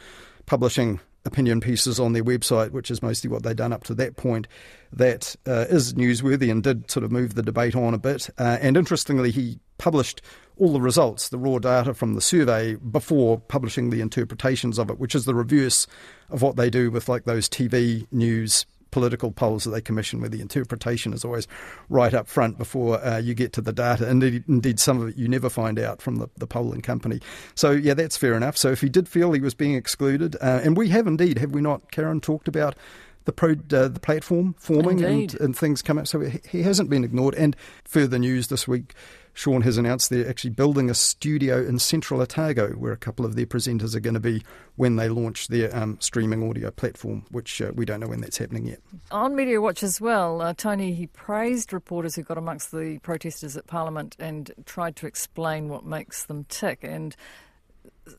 publishing 0.46 1.00
opinion 1.26 1.62
pieces 1.62 2.00
on 2.00 2.14
their 2.14 2.24
website, 2.24 2.72
which 2.72 2.92
is 2.92 3.02
mostly 3.02 3.30
what 3.30 3.44
they'd 3.44 3.58
done 3.58 3.74
up 3.74 3.84
to 3.86 3.94
that 3.96 4.16
point, 4.16 4.48
that 4.92 5.36
uh, 5.48 5.66
is 5.70 5.94
newsworthy 5.94 6.52
and 6.52 6.64
did 6.64 6.90
sort 6.90 7.04
of 7.04 7.12
move 7.12 7.36
the 7.36 7.44
debate 7.44 7.76
on 7.76 7.94
a 7.94 7.98
bit. 7.98 8.30
Uh, 8.38 8.58
and 8.62 8.78
interestingly, 8.78 9.32
he 9.32 9.60
published 9.78 10.22
all 10.58 10.72
the 10.72 10.82
results, 10.82 11.30
the 11.30 11.38
raw 11.38 11.58
data 11.58 11.94
from 11.94 12.14
the 12.14 12.22
survey, 12.22 12.76
before 12.76 13.40
publishing 13.40 13.90
the 13.90 14.02
interpretations 14.02 14.78
of 14.78 14.90
it, 14.90 15.00
which 15.00 15.16
is 15.16 15.26
the 15.26 15.36
reverse 15.36 15.88
of 16.30 16.42
what 16.42 16.56
they 16.56 16.70
do 16.70 16.92
with 16.92 17.10
like 17.10 17.26
those 17.26 17.50
TV 17.50 18.06
news 18.12 18.66
political 18.94 19.32
polls 19.32 19.64
that 19.64 19.72
they 19.72 19.82
commission, 19.82 20.22
where 20.22 20.30
the 20.30 20.40
interpretation 20.40 21.14
is 21.14 21.26
always 21.26 21.48
right 21.90 22.14
up 22.14 22.28
front 22.28 22.60
before 22.60 23.04
uh, 23.04 23.18
you 23.18 23.34
get 23.34 23.52
to 23.54 23.62
the 23.62 23.74
data. 23.74 24.08
Indeed, 24.08 24.44
indeed, 24.48 24.80
some 24.80 25.02
of 25.02 25.10
it 25.10 25.18
you 25.18 25.28
never 25.28 25.50
find 25.50 25.80
out 25.80 26.02
from 26.02 26.18
the, 26.18 26.30
the 26.38 26.46
polling 26.46 26.82
company. 26.82 27.20
So, 27.56 27.72
yeah, 27.72 27.96
that's 27.96 28.16
fair 28.16 28.36
enough. 28.36 28.56
So, 28.56 28.70
if 28.70 28.82
he 28.82 28.90
did 28.90 29.10
feel 29.10 29.32
he 29.32 29.42
was 29.42 29.56
being 29.56 29.74
excluded, 29.74 30.36
uh, 30.36 30.62
and 30.64 30.78
we 30.78 30.90
have 30.90 31.08
indeed, 31.08 31.40
have 31.40 31.52
we 31.52 31.62
not, 31.62 31.92
Karyn, 31.92 32.22
talked 32.22 32.48
about 32.48 32.76
the 33.26 33.32
pro 33.32 33.52
uh, 33.52 33.88
the 33.88 34.00
platform 34.02 34.54
forming 34.60 35.04
and, 35.04 35.34
and, 35.40 35.58
things 35.58 35.82
come 35.82 35.98
up. 35.98 36.08
So 36.08 36.20
he 36.20 36.64
hasn't 36.64 36.90
been 36.90 37.06
ignored. 37.06 37.36
And 37.36 37.56
further 37.86 38.20
news 38.20 38.50
this 38.50 38.68
week 38.68 38.94
Sean 39.34 39.62
has 39.62 39.78
announced 39.78 40.10
they're 40.10 40.30
actually 40.30 40.52
building 40.52 40.90
a 40.90 40.94
studio 40.94 41.64
in 41.64 41.80
central 41.80 42.22
Otago 42.22 42.70
where 42.72 42.92
a 42.92 42.98
couple 42.98 43.26
of 43.26 43.36
their 43.36 43.46
presenters 43.46 43.96
are 43.96 44.00
going 44.00 44.14
to 44.14 44.20
be 44.20 44.44
when 44.76 44.96
they 44.96 45.10
launch 45.10 45.48
their 45.48 45.76
um, 45.76 45.98
streaming 46.00 46.48
audio 46.48 46.70
platform, 46.70 47.26
which 47.32 47.62
uh, 47.62 47.72
we 47.74 47.86
don't 47.86 48.00
know 48.00 48.08
when 48.08 48.22
that's 48.22 48.38
happening 48.38 48.68
yet. 48.68 48.80
On 49.12 49.36
Media 49.36 49.60
Watch 49.60 49.82
as 49.82 50.00
well, 50.00 50.42
uh, 50.42 50.54
Tony, 50.56 50.94
he 50.94 51.08
praised 51.08 51.74
reporters 51.74 52.16
who 52.16 52.22
got 52.24 52.38
amongst 52.38 52.72
the 52.72 53.00
protesters 53.02 53.58
at 53.58 53.66
Parliament 53.66 54.16
and 54.20 54.52
tried 54.66 54.96
to 54.98 55.08
explain 55.08 55.68
what 55.68 55.86
makes 55.86 56.26
them 56.26 56.46
tick. 56.46 56.80
And 56.84 57.16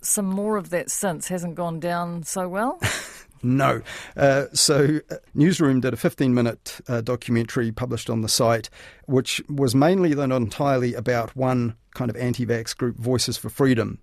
some 0.02 0.26
more 0.26 0.56
of 0.56 0.70
that 0.70 0.90
since 0.90 1.28
hasn't 1.28 1.54
gone 1.54 1.78
down 1.78 2.24
so 2.24 2.48
well. 2.48 2.80
No. 3.44 3.82
Uh, 4.16 4.46
so, 4.52 5.00
uh, 5.10 5.16
Newsroom 5.34 5.80
did 5.80 5.92
a 5.92 5.96
15 5.96 6.34
minute 6.34 6.80
uh, 6.88 7.02
documentary 7.02 7.70
published 7.70 8.08
on 8.08 8.22
the 8.22 8.28
site, 8.28 8.70
which 9.06 9.42
was 9.48 9.74
mainly, 9.74 10.14
though 10.14 10.26
not 10.26 10.36
entirely, 10.36 10.94
about 10.94 11.36
one 11.36 11.76
kind 11.94 12.10
of 12.10 12.16
anti 12.16 12.44
vax 12.44 12.76
group, 12.76 12.96
Voices 12.98 13.36
for 13.36 13.48
Freedom. 13.48 13.98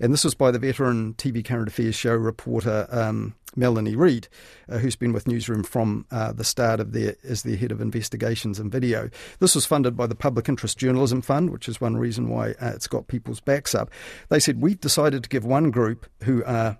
And 0.00 0.12
this 0.12 0.24
was 0.24 0.34
by 0.34 0.50
the 0.50 0.58
veteran 0.58 1.14
TV 1.14 1.44
current 1.44 1.68
affairs 1.68 1.94
show 1.94 2.14
reporter 2.14 2.88
um, 2.90 3.34
Melanie 3.54 3.96
Reid, 3.96 4.28
uh, 4.68 4.78
who's 4.78 4.96
been 4.96 5.12
with 5.12 5.26
Newsroom 5.26 5.62
from 5.62 6.06
uh, 6.10 6.32
the 6.32 6.44
start 6.44 6.80
of 6.80 6.92
their 6.92 7.16
as 7.24 7.42
their 7.42 7.56
head 7.56 7.72
of 7.72 7.80
investigations 7.80 8.58
and 8.58 8.72
video. 8.72 9.10
This 9.40 9.54
was 9.54 9.66
funded 9.66 9.96
by 9.96 10.06
the 10.06 10.14
Public 10.14 10.48
Interest 10.48 10.76
Journalism 10.76 11.22
Fund, 11.22 11.50
which 11.50 11.68
is 11.68 11.80
one 11.80 11.96
reason 11.96 12.28
why 12.28 12.50
uh, 12.60 12.72
it's 12.74 12.86
got 12.86 13.08
people's 13.08 13.40
backs 13.40 13.74
up. 13.74 13.90
They 14.28 14.40
said, 14.40 14.60
We've 14.60 14.80
decided 14.80 15.22
to 15.22 15.28
give 15.28 15.44
one 15.44 15.70
group 15.70 16.06
who 16.24 16.44
are 16.44 16.78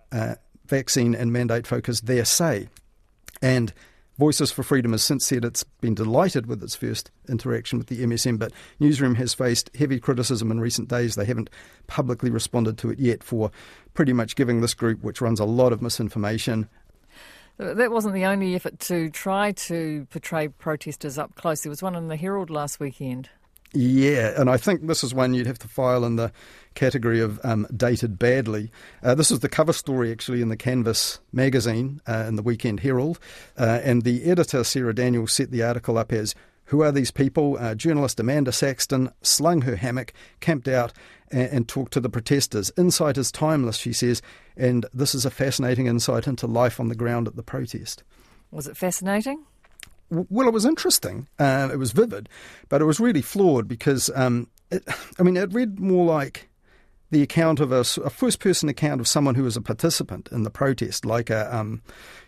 vaccine 0.68 1.14
and 1.14 1.32
mandate 1.32 1.66
focus 1.66 2.00
their 2.00 2.25
say. 2.25 2.68
And 3.42 3.73
Voices 4.18 4.50
for 4.50 4.62
Freedom 4.62 4.92
has 4.92 5.04
since 5.04 5.26
said 5.26 5.44
it's 5.44 5.62
been 5.62 5.94
delighted 5.94 6.46
with 6.46 6.62
its 6.62 6.75
first 6.75 7.11
interaction 7.28 7.78
with 7.78 7.88
the 7.88 8.02
MSM, 8.02 8.38
but 8.38 8.52
Newsroom 8.80 9.16
has 9.16 9.35
faced 9.35 9.70
heavy 9.76 10.00
criticism 10.00 10.50
in 10.50 10.58
recent 10.58 10.88
days. 10.88 11.16
They 11.16 11.26
haven't 11.26 11.50
publicly 11.87 12.30
responded 12.30 12.78
to 12.78 12.90
it 12.90 12.99
yet 12.99 13.23
for 13.23 13.50
pretty 13.92 14.14
much 14.14 14.35
giving 14.35 14.62
this 14.62 14.73
group, 14.73 15.02
which 15.02 15.20
runs 15.20 15.38
a 15.38 15.44
lot 15.44 15.73
of 15.73 15.82
misinformation, 15.82 16.68
uh, 17.58 17.75
that 17.75 17.90
wasn't 17.90 18.14
the 18.14 18.26
only 18.26 18.54
effort 18.54 18.78
to 18.78 19.08
try 19.11 19.52
to 19.52 20.06
portray 20.11 20.49
protesters 20.49 21.16
up 21.16 21.35
close. 21.37 21.62
There 21.62 21.70
was 21.70 21.82
one 21.82 21.94
in 21.94 22.08
the 22.08 22.16
Herald 22.16 22.50
last 22.50 22.80
weekend. 22.80 23.30
Yeah, 23.76 24.33
and 24.40 24.49
I 24.49 24.56
think 24.56 24.87
this 24.87 25.04
is 25.04 25.12
one 25.12 25.35
you'd 25.35 25.47
have 25.47 25.59
to 25.59 25.68
file 25.68 26.06
in 26.06 26.16
the 26.16 26.33
category 26.75 27.21
of 27.21 27.38
um, 27.45 27.66
dated 27.76 28.18
badly. 28.18 28.71
Uh, 29.02 29.14
this 29.14 29.30
is 29.30 29.40
the 29.40 29.50
cover 29.50 29.75
story 29.75 30.11
actually 30.11 30.40
in 30.40 30.49
the 30.49 30.56
Canvas 30.56 31.21
magazine 31.33 32.00
uh, 32.06 32.25
in 32.26 32.37
the 32.37 32.42
Weekend 32.42 32.80
Herald, 32.80 33.18
uh, 33.59 33.80
and 33.83 34.02
the 34.02 34.25
editor 34.25 34.64
Sarah 34.64 34.95
Daniels 34.95 35.35
set 35.35 35.50
the 35.50 35.62
article 35.62 35.99
up 35.99 36.11
as 36.11 36.35
who 36.66 36.83
are 36.83 36.90
these 36.90 37.11
people? 37.11 37.59
Uh, 37.61 37.75
journalist 37.75 38.18
Amanda 38.18 38.50
Saxton 38.50 39.11
slung 39.21 39.61
her 39.62 39.76
hammock, 39.76 40.14
camped 40.40 40.68
out, 40.68 40.95
and, 41.30 41.49
and, 41.50 41.68
talked 41.68 41.92
to 41.92 42.00
the 42.00 42.09
protesters. 42.09 42.73
Insight 42.78 43.18
is 43.18 43.30
timeless, 43.30 43.76
she 43.76 43.92
says, 43.92 44.23
and 44.56 44.87
this 44.95 45.14
is 45.14 45.26
a 45.26 45.30
fascinating 45.30 45.87
insight 45.87 46.26
into 46.26 46.47
life 46.47 46.80
on 46.80 46.88
the 46.88 46.95
ground 46.95 47.28
at 47.28 47.37
the 47.37 47.42
protest. 47.42 48.02
Was 48.50 48.66
it 48.66 48.76
fascinating? 48.76 49.45
Well, 50.11 50.49
it 50.49 50.55
was 50.55 50.65
interesting. 50.65 51.29
Uh, 51.39 51.69
it 51.73 51.77
was 51.77 51.93
vivid, 51.93 52.29
but 52.69 52.81
it 52.81 52.85
was 52.85 53.01
really 53.01 53.23
flawed 53.23 53.69
because, 53.69 54.11
um, 54.15 54.49
it, 54.71 54.85
I 55.19 55.23
mean, 55.23 55.37
it 55.37 55.53
read 55.53 55.81
more 55.81 56.05
like 56.05 56.49
the 57.11 57.23
account 57.23 57.61
of 57.61 57.73
a, 57.73 57.81
a 57.81 58.11
first 58.11 58.41
person 58.41 58.69
account 58.69 59.01
of 59.01 59.07
someone 59.07 59.35
who 59.35 59.45
was 59.45 59.57
a 59.57 59.61
participant 59.61 60.29
in 60.33 60.43
the 60.43 60.51
protest, 60.51 61.05
like 61.05 61.31
a, 61.31 61.55
um, 61.55 61.81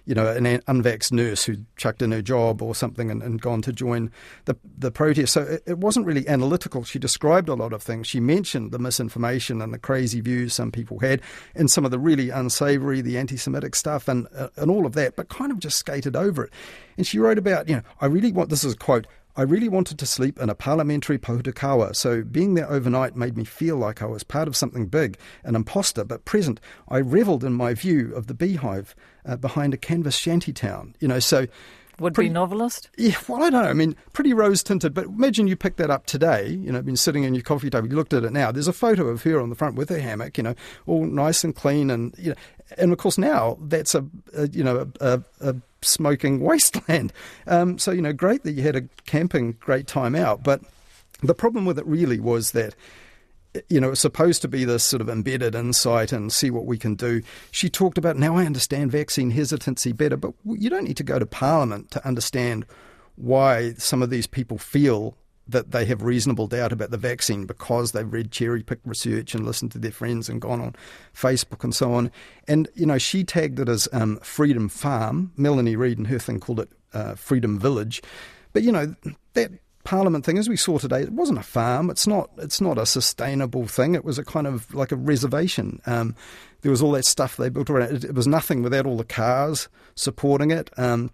you 0.05 0.15
know, 0.15 0.27
an 0.27 0.45
unvaxxed 0.45 1.13
nurse 1.13 1.45
who 1.45 1.57
chucked 1.77 2.01
in 2.01 2.13
her 2.13 2.23
job 2.23 2.63
or 2.63 2.75
something 2.75 3.11
and, 3.11 3.23
and 3.23 3.43
gone 3.43 3.61
to 3.61 3.73
join 3.73 4.11
the, 4.45 4.57
the 4.79 4.91
protest. 4.91 5.33
So 5.33 5.43
it, 5.43 5.63
it, 5.67 5.79
wasn't 5.79 6.07
really 6.07 6.27
analytical. 6.29 6.85
She 6.85 6.99
described 6.99 7.49
a 7.49 7.55
lot 7.55 7.73
of 7.73 7.83
things. 7.83 8.07
She 8.07 8.21
mentioned 8.21 8.71
the 8.71 8.79
misinformation 8.79 9.61
and 9.61 9.75
the 9.75 9.79
crazy 9.79 10.21
views 10.21 10.55
some 10.55 10.71
people 10.71 11.01
had 11.01 11.21
and 11.55 11.71
some 11.71 11.85
of 11.85 11.91
the 11.91 11.99
really 11.99 12.31
unsavory, 12.31 13.01
the 13.01 13.19
anti 13.19 13.37
Semitic 13.37 13.75
stuff 13.75 14.09
and, 14.09 14.29
uh, 14.35 14.49
and 14.57 14.71
all 14.71 14.87
of 14.87 14.95
that, 14.95 15.17
but 15.17 15.29
kind 15.29 15.51
of 15.51 15.59
just 15.59 15.79
skated 15.79 16.17
over 16.17 16.45
it. 16.45 16.53
And 16.97 17.07
she 17.07 17.19
wrote 17.19 17.39
about, 17.39 17.69
you 17.69 17.77
know, 17.77 17.83
I 18.01 18.07
really 18.07 18.33
want, 18.33 18.49
this 18.49 18.65
is 18.65 18.75
a 18.75 18.77
quote, 18.77 19.07
I 19.39 19.43
really 19.43 19.69
wanted 19.69 20.01
to 20.01 20.07
sleep 20.07 20.41
in 20.41 20.51
a 20.51 20.55
parliamentary 20.57 21.17
pohutukawa, 21.17 21.95
so 21.95 22.23
being 22.25 22.55
there 22.55 22.69
overnight 22.69 23.15
made 23.15 23.37
me 23.37 23.45
feel 23.45 23.77
like 23.77 24.03
I 24.03 24.07
was 24.07 24.25
part 24.25 24.49
of 24.49 24.57
something 24.57 24.87
big, 24.87 25.17
an 25.45 25.55
imposter, 25.55 26.03
but 26.03 26.25
present. 26.25 26.59
I 26.89 26.99
revelled 26.99 27.45
in 27.45 27.53
my 27.53 27.73
view 27.73 28.13
of 28.17 28.27
the 28.27 28.35
beehive 28.35 28.97
uh, 29.25 29.37
behind 29.37 29.75
a 29.75 29.77
canvas 29.77 30.17
shanty 30.17 30.53
town. 30.53 30.97
You 30.99 31.07
know, 31.07 31.21
so 31.21 31.47
would 32.01 32.15
be 32.15 32.29
novelist? 32.29 32.91
Yeah, 32.97 33.17
well, 33.29 33.45
I 33.45 33.51
don't 33.51 33.63
know. 33.63 33.69
I 33.69 33.75
mean, 33.75 33.95
pretty 34.13 34.33
rose 34.33 34.65
tinted, 34.65 34.93
but 34.93 35.05
imagine 35.05 35.47
you 35.47 35.55
picked 35.55 35.77
that 35.77 35.91
up 35.91 36.07
today, 36.07 36.49
you 36.49 36.73
know, 36.73 36.83
been 36.83 36.97
sitting 36.97 37.23
in 37.23 37.35
your 37.35 37.45
coffee 37.45 37.71
table, 37.71 37.89
you 37.89 37.95
looked 37.95 38.13
at 38.13 38.25
it 38.25 38.33
now. 38.33 38.51
There's 38.51 38.67
a 38.67 38.73
photo 38.73 39.07
of 39.07 39.23
her 39.23 39.41
on 39.41 39.51
the 39.51 39.57
front 39.57 39.77
with 39.77 39.89
her 39.91 40.01
hammock, 40.01 40.37
you 40.37 40.43
know, 40.43 40.57
all 40.87 41.07
nice 41.07 41.45
and 41.45 41.55
clean. 41.55 41.91
And, 41.91 42.13
you 42.19 42.31
know, 42.31 42.37
and 42.77 42.93
of 42.93 42.99
course 42.99 43.19
now 43.19 43.57
that's 43.61 43.95
a, 43.95 44.05
a 44.35 44.49
you 44.49 44.65
know, 44.65 44.91
a, 45.01 45.15
a, 45.15 45.23
a 45.41 45.57
smoking 45.83 46.41
wasteland. 46.45 47.13
Um, 47.47 47.79
so, 47.79 47.91
you 47.91 48.03
know, 48.03 48.13
great 48.13 48.43
that 48.45 48.53
you 48.53 48.63
had 48.63 48.77
a 48.77 48.83
camping 49.07 49.53
great 49.61 49.87
time 49.87 50.15
out. 50.15 50.43
But 50.43 50.63
the 51.23 51.35
problem 51.35 51.65
with 51.65 51.79
it 51.79 51.87
really 51.87 52.21
was 52.21 52.53
that 52.53 52.75
you 53.69 53.81
know, 53.81 53.91
it's 53.91 54.01
supposed 54.01 54.43
to 54.43 54.49
be 54.49 54.65
this 54.65 54.85
sort 54.85 55.01
of 55.01 55.09
embedded 55.09 55.55
insight 55.55 56.13
and 56.13 56.33
see 56.33 56.51
what 56.51 56.67
we 56.67 56.79
can 56.79 56.95
do. 56.95 57.23
She 57.51 57.69
talked 57.69 57.99
about 57.99 58.17
now 58.17 58.37
I 58.37 58.47
understand 58.47 58.93
vaccine 58.93 59.31
hesitancy 59.31 59.93
better, 59.93 60.17
but 60.17 60.35
you 60.45 60.71
don't 60.71 60.85
need 60.85 60.99
to 60.99 61.03
go 61.03 61.19
to 61.19 61.27
Parliament 61.27 61.91
to 61.93 62.07
understand 62.07 62.67
why 63.17 63.73
some 63.75 64.03
of 64.03 64.11
these 64.11 64.27
people 64.27 64.59
feel 64.59 65.17
that 65.49 65.71
they 65.71 65.85
have 65.87 66.03
reasonable 66.03 66.47
doubt 66.47 66.73
about 66.73 66.91
the 66.91 66.97
vaccine 66.99 67.47
because 67.47 67.93
they've 67.93 68.13
read 68.13 68.31
cherry 68.31 68.63
picked 68.63 68.87
research 68.87 69.35
and 69.35 69.47
listened 69.47 69.73
to 69.73 69.79
their 69.79 69.91
friends 69.91 70.29
and 70.29 70.41
gone 70.41 70.61
on 70.61 70.77
Facebook 71.15 71.65
and 71.65 71.75
so 71.75 71.95
on. 71.95 72.11
And, 72.47 72.69
you 72.75 72.87
know, 72.87 72.99
she 72.99 73.25
tagged 73.25 73.59
it 73.59 73.69
as 73.69 73.89
um, 73.93 74.19
Freedom 74.19 74.69
Farm. 74.69 75.33
Melanie 75.37 75.77
Reid 75.77 75.99
and 75.99 76.07
her 76.09 76.19
thing 76.19 76.39
called 76.39 76.61
it 76.61 76.69
uh, 76.93 77.15
Freedom 77.15 77.59
Village. 77.59 78.03
But, 78.53 78.63
you 78.63 78.73
know, 78.73 78.95
that 79.33 79.53
Parliament 79.85 80.27
thing, 80.27 80.37
as 80.37 80.51
we 80.51 80.57
saw 80.57 80.77
today, 80.77 81.01
it 81.01 81.13
wasn't 81.13 81.39
a 81.39 81.43
farm. 81.43 81.89
It's 81.89 82.07
not. 82.07 82.29
It's 82.37 82.61
not 82.61 82.77
a 82.77 82.85
sustainable 82.85 83.67
thing. 83.67 83.95
It 83.95 84.05
was 84.05 84.19
a 84.19 84.25
kind 84.25 84.47
of 84.47 84.75
like 84.75 84.93
a 84.93 84.97
reservation. 84.97 85.81
Um, 85.87 86.15
there 86.61 86.71
was 86.71 86.83
all 86.83 86.93
that 86.93 87.07
stuff 87.07 87.39
they 87.39 87.49
built 87.49 87.71
around 87.71 87.95
it. 87.95 88.05
It 88.05 88.15
was 88.15 88.27
nothing 88.27 88.63
without 88.63 88.85
all 88.85 88.99
the 88.99 89.05
cars 89.05 89.69
supporting 89.95 90.51
it 90.51 90.71
um, 90.77 91.11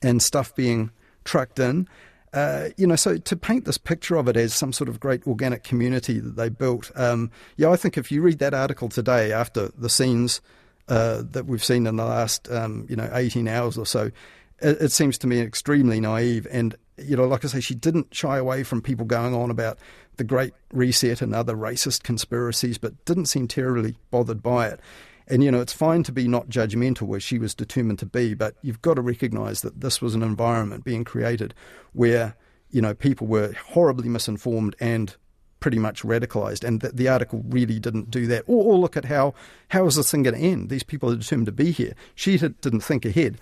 and 0.00 0.22
stuff 0.22 0.54
being 0.54 0.92
trucked 1.24 1.58
in. 1.58 1.88
Uh, 2.34 2.70
you 2.76 2.84
know, 2.84 2.96
so 2.96 3.16
to 3.16 3.36
paint 3.36 3.64
this 3.64 3.78
picture 3.78 4.16
of 4.16 4.26
it 4.26 4.36
as 4.36 4.52
some 4.52 4.72
sort 4.72 4.88
of 4.88 4.98
great 4.98 5.24
organic 5.24 5.62
community 5.62 6.18
that 6.18 6.34
they 6.34 6.48
built, 6.48 6.90
um, 6.96 7.30
yeah, 7.56 7.70
I 7.70 7.76
think 7.76 7.96
if 7.96 8.10
you 8.10 8.22
read 8.22 8.40
that 8.40 8.52
article 8.52 8.88
today 8.88 9.32
after 9.32 9.68
the 9.78 9.88
scenes 9.88 10.40
uh, 10.88 11.22
that 11.30 11.46
we've 11.46 11.62
seen 11.62 11.86
in 11.86 11.94
the 11.94 12.04
last, 12.04 12.50
um, 12.50 12.86
you 12.90 12.96
know, 12.96 13.08
18 13.12 13.46
hours 13.46 13.78
or 13.78 13.86
so, 13.86 14.10
it, 14.58 14.82
it, 14.82 14.92
seems 14.92 15.16
to 15.18 15.28
me 15.28 15.40
extremely 15.40 16.00
naive. 16.00 16.48
And, 16.50 16.74
you 16.98 17.16
know, 17.16 17.24
like 17.24 17.44
I 17.44 17.48
say, 17.48 17.60
she 17.60 17.76
didn't 17.76 18.12
shy 18.12 18.36
away 18.36 18.64
from 18.64 18.82
people 18.82 19.06
going 19.06 19.32
on 19.32 19.48
about 19.48 19.78
the 20.16 20.24
Great 20.24 20.54
Reset 20.72 21.22
and 21.22 21.36
other 21.36 21.54
racist 21.54 22.02
conspiracies, 22.02 22.78
but 22.78 23.04
didn't 23.04 23.26
seem 23.26 23.46
terribly 23.46 23.96
bothered 24.10 24.42
by 24.42 24.68
it. 24.68 24.80
And, 25.26 25.42
you 25.42 25.50
know, 25.50 25.60
it's 25.60 25.72
fine 25.72 26.02
to 26.04 26.12
be 26.12 26.28
not 26.28 26.48
judgmental 26.48 27.02
where 27.02 27.20
she 27.20 27.38
was 27.38 27.54
determined 27.54 27.98
to 28.00 28.06
be, 28.06 28.34
but 28.34 28.56
you've 28.62 28.82
got 28.82 28.94
to 28.94 29.02
recognize 29.02 29.62
that 29.62 29.80
this 29.80 30.02
was 30.02 30.14
an 30.14 30.22
environment 30.22 30.84
being 30.84 31.04
created 31.04 31.54
where, 31.92 32.36
you 32.70 32.82
know, 32.82 32.94
people 32.94 33.26
were 33.26 33.52
horribly 33.68 34.08
misinformed 34.08 34.76
and 34.80 35.16
pretty 35.60 35.78
much 35.78 36.02
radicalized. 36.02 36.62
And 36.62 36.82
the, 36.82 36.90
the 36.90 37.08
article 37.08 37.42
really 37.48 37.80
didn't 37.80 38.10
do 38.10 38.26
that. 38.26 38.44
Or, 38.46 38.74
or, 38.74 38.78
look 38.78 38.98
at 38.98 39.06
how, 39.06 39.32
how 39.68 39.86
is 39.86 39.96
this 39.96 40.10
thing 40.10 40.24
going 40.24 40.36
to 40.36 40.40
end? 40.40 40.68
These 40.68 40.82
people 40.82 41.10
are 41.10 41.16
determined 41.16 41.46
to 41.46 41.52
be 41.52 41.70
here. 41.70 41.94
She 42.14 42.36
didn't 42.36 42.82
think 42.82 43.06
ahead 43.06 43.38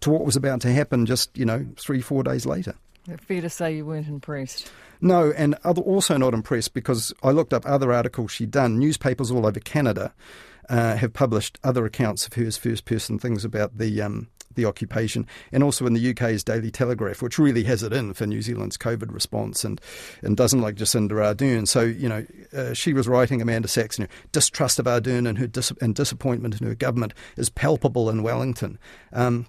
to 0.00 0.10
what 0.10 0.24
was 0.24 0.36
about 0.36 0.62
to 0.62 0.72
happen 0.72 1.04
just, 1.04 1.36
you 1.36 1.44
know, 1.44 1.66
three, 1.76 2.00
four 2.00 2.22
days 2.22 2.46
later. 2.46 2.74
Fair 3.20 3.42
to 3.42 3.50
say 3.50 3.76
you 3.76 3.84
weren't 3.84 4.08
impressed. 4.08 4.72
No, 5.02 5.32
and 5.32 5.54
other, 5.64 5.82
also 5.82 6.16
not 6.16 6.32
impressed 6.32 6.72
because 6.72 7.12
I 7.22 7.30
looked 7.30 7.52
up 7.52 7.66
other 7.66 7.92
articles 7.92 8.30
she'd 8.30 8.50
done. 8.50 8.78
Newspapers 8.78 9.30
all 9.30 9.46
over 9.46 9.60
Canada 9.60 10.14
uh, 10.68 10.96
have 10.96 11.12
published 11.12 11.58
other 11.62 11.84
accounts 11.84 12.26
of 12.26 12.34
her 12.34 12.50
first 12.50 12.84
person 12.84 13.18
things 13.18 13.44
about 13.44 13.78
the 13.78 14.00
um, 14.02 14.28
the 14.54 14.64
occupation, 14.64 15.26
and 15.52 15.62
also 15.62 15.86
in 15.86 15.94
the 15.94 16.10
UK's 16.10 16.44
Daily 16.44 16.70
Telegraph, 16.70 17.22
which 17.22 17.38
really 17.38 17.64
has 17.64 17.82
it 17.82 17.92
in 17.92 18.14
for 18.14 18.26
New 18.26 18.42
Zealand's 18.42 18.76
COVID 18.76 19.12
response 19.12 19.64
and, 19.64 19.80
and 20.22 20.36
doesn't 20.36 20.60
like 20.60 20.76
Jacinda 20.76 21.10
Ardern. 21.10 21.66
So, 21.66 21.82
you 21.82 22.08
know, 22.08 22.26
uh, 22.56 22.72
she 22.72 22.92
was 22.92 23.08
writing 23.08 23.42
Amanda 23.42 23.68
Saxton, 23.68 24.08
distrust 24.32 24.78
of 24.78 24.86
Ardern 24.86 25.28
and 25.28 25.38
her 25.38 25.46
dis- 25.46 25.72
and 25.80 25.94
disappointment 25.94 26.60
in 26.60 26.66
her 26.66 26.74
government 26.74 27.14
is 27.36 27.50
palpable 27.50 28.08
in 28.08 28.22
Wellington. 28.22 28.78
Um, 29.12 29.46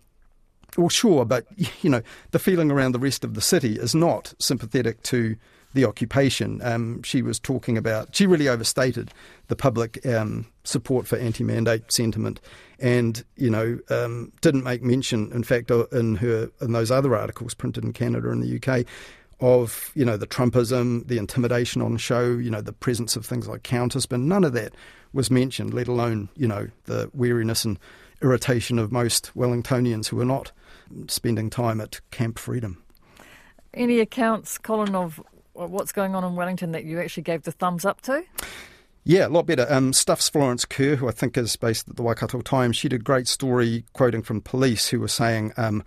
well, 0.77 0.89
sure, 0.89 1.25
but, 1.25 1.45
you 1.81 1.89
know, 1.89 2.01
the 2.31 2.39
feeling 2.39 2.72
around 2.72 2.93
the 2.93 3.00
rest 3.00 3.24
of 3.24 3.34
the 3.34 3.41
city 3.41 3.74
is 3.74 3.95
not 3.95 4.34
sympathetic 4.39 5.03
to 5.03 5.36
the 5.75 5.86
occupation. 5.86 6.60
Um, 6.63 7.03
she 7.03 7.22
was 7.22 7.39
talking 7.39 7.77
about, 7.77 8.15
she 8.15 8.25
really 8.25 8.48
overstated 8.48 9.12
the 9.48 9.55
public 9.55 10.03
um, 10.05 10.48
support 10.63 11.05
for 11.05 11.17
anti 11.17 11.44
mandate 11.44 11.91
sentiment 11.91 12.39
and, 12.79 13.24
you 13.36 13.50
know, 13.50 13.77
um, 13.89 14.32
didn't 14.41 14.63
make 14.63 14.82
mention, 14.82 15.32
in 15.32 15.44
fact, 15.44 15.70
in 15.70 16.15
her, 16.15 16.50
in 16.62 16.72
those 16.72 16.89
other 16.89 17.15
articles 17.15 17.53
printed 17.53 17.84
in 17.84 17.94
Canada 17.94 18.32
and 18.32 18.41
the 18.41 18.55
UK, 18.55 18.86
of, 19.41 19.91
you 19.96 20.05
know, 20.05 20.17
the 20.17 20.25
Trumpism, 20.25 21.05
the 21.08 21.17
intimidation 21.17 21.82
on 21.82 21.98
show, 21.98 22.24
you 22.24 22.50
know, 22.50 22.62
the 22.62 22.74
presence 22.74 23.15
of 23.15 23.25
things 23.25 23.48
like 23.48 23.63
counterspin. 23.63 24.22
None 24.22 24.44
of 24.44 24.53
that 24.53 24.74
was 25.13 25.29
mentioned, 25.29 25.74
let 25.74 25.88
alone, 25.88 26.29
you 26.36 26.48
know, 26.48 26.67
the 26.86 27.10
weariness 27.13 27.65
and 27.65 27.77
irritation 28.22 28.79
of 28.79 28.91
most 28.91 29.32
Wellingtonians 29.36 30.08
who 30.08 30.15
were 30.15 30.25
not 30.25 30.51
spending 31.08 31.50
time 31.50 31.82
at 31.82 32.00
Camp 32.12 32.39
Freedom. 32.39 32.82
Any 33.74 34.00
accounts, 34.00 34.58
Colin, 34.58 34.96
of 34.96 35.22
what's 35.55 35.91
going 35.91 36.15
on 36.15 36.24
in 36.24 36.35
Wellington 36.35 36.71
that 36.71 36.83
you 36.83 37.00
actually 37.00 37.24
gave 37.24 37.43
the 37.43 37.51
thumbs 37.51 37.85
up 37.85 38.01
to? 38.01 38.24
Yeah, 39.07 39.27
a 39.27 39.29
lot 39.29 39.45
better. 39.45 39.67
Um, 39.69 39.93
Stuff's 39.93 40.29
Florence 40.29 40.65
Kerr, 40.65 40.95
who 40.95 41.07
I 41.07 41.12
think 41.12 41.38
is 41.38 41.55
based 41.55 41.88
at 41.88 41.95
the 41.95 42.01
Waikato 42.01 42.41
Times, 42.41 42.75
she 42.75 42.89
did 42.89 43.01
a 43.01 43.03
great 43.03 43.27
story 43.27 43.85
quoting 43.93 44.24
from 44.24 44.41
police 44.41 44.88
who 44.88 45.00
were 45.00 45.07
saying, 45.07 45.53
um, 45.57 45.83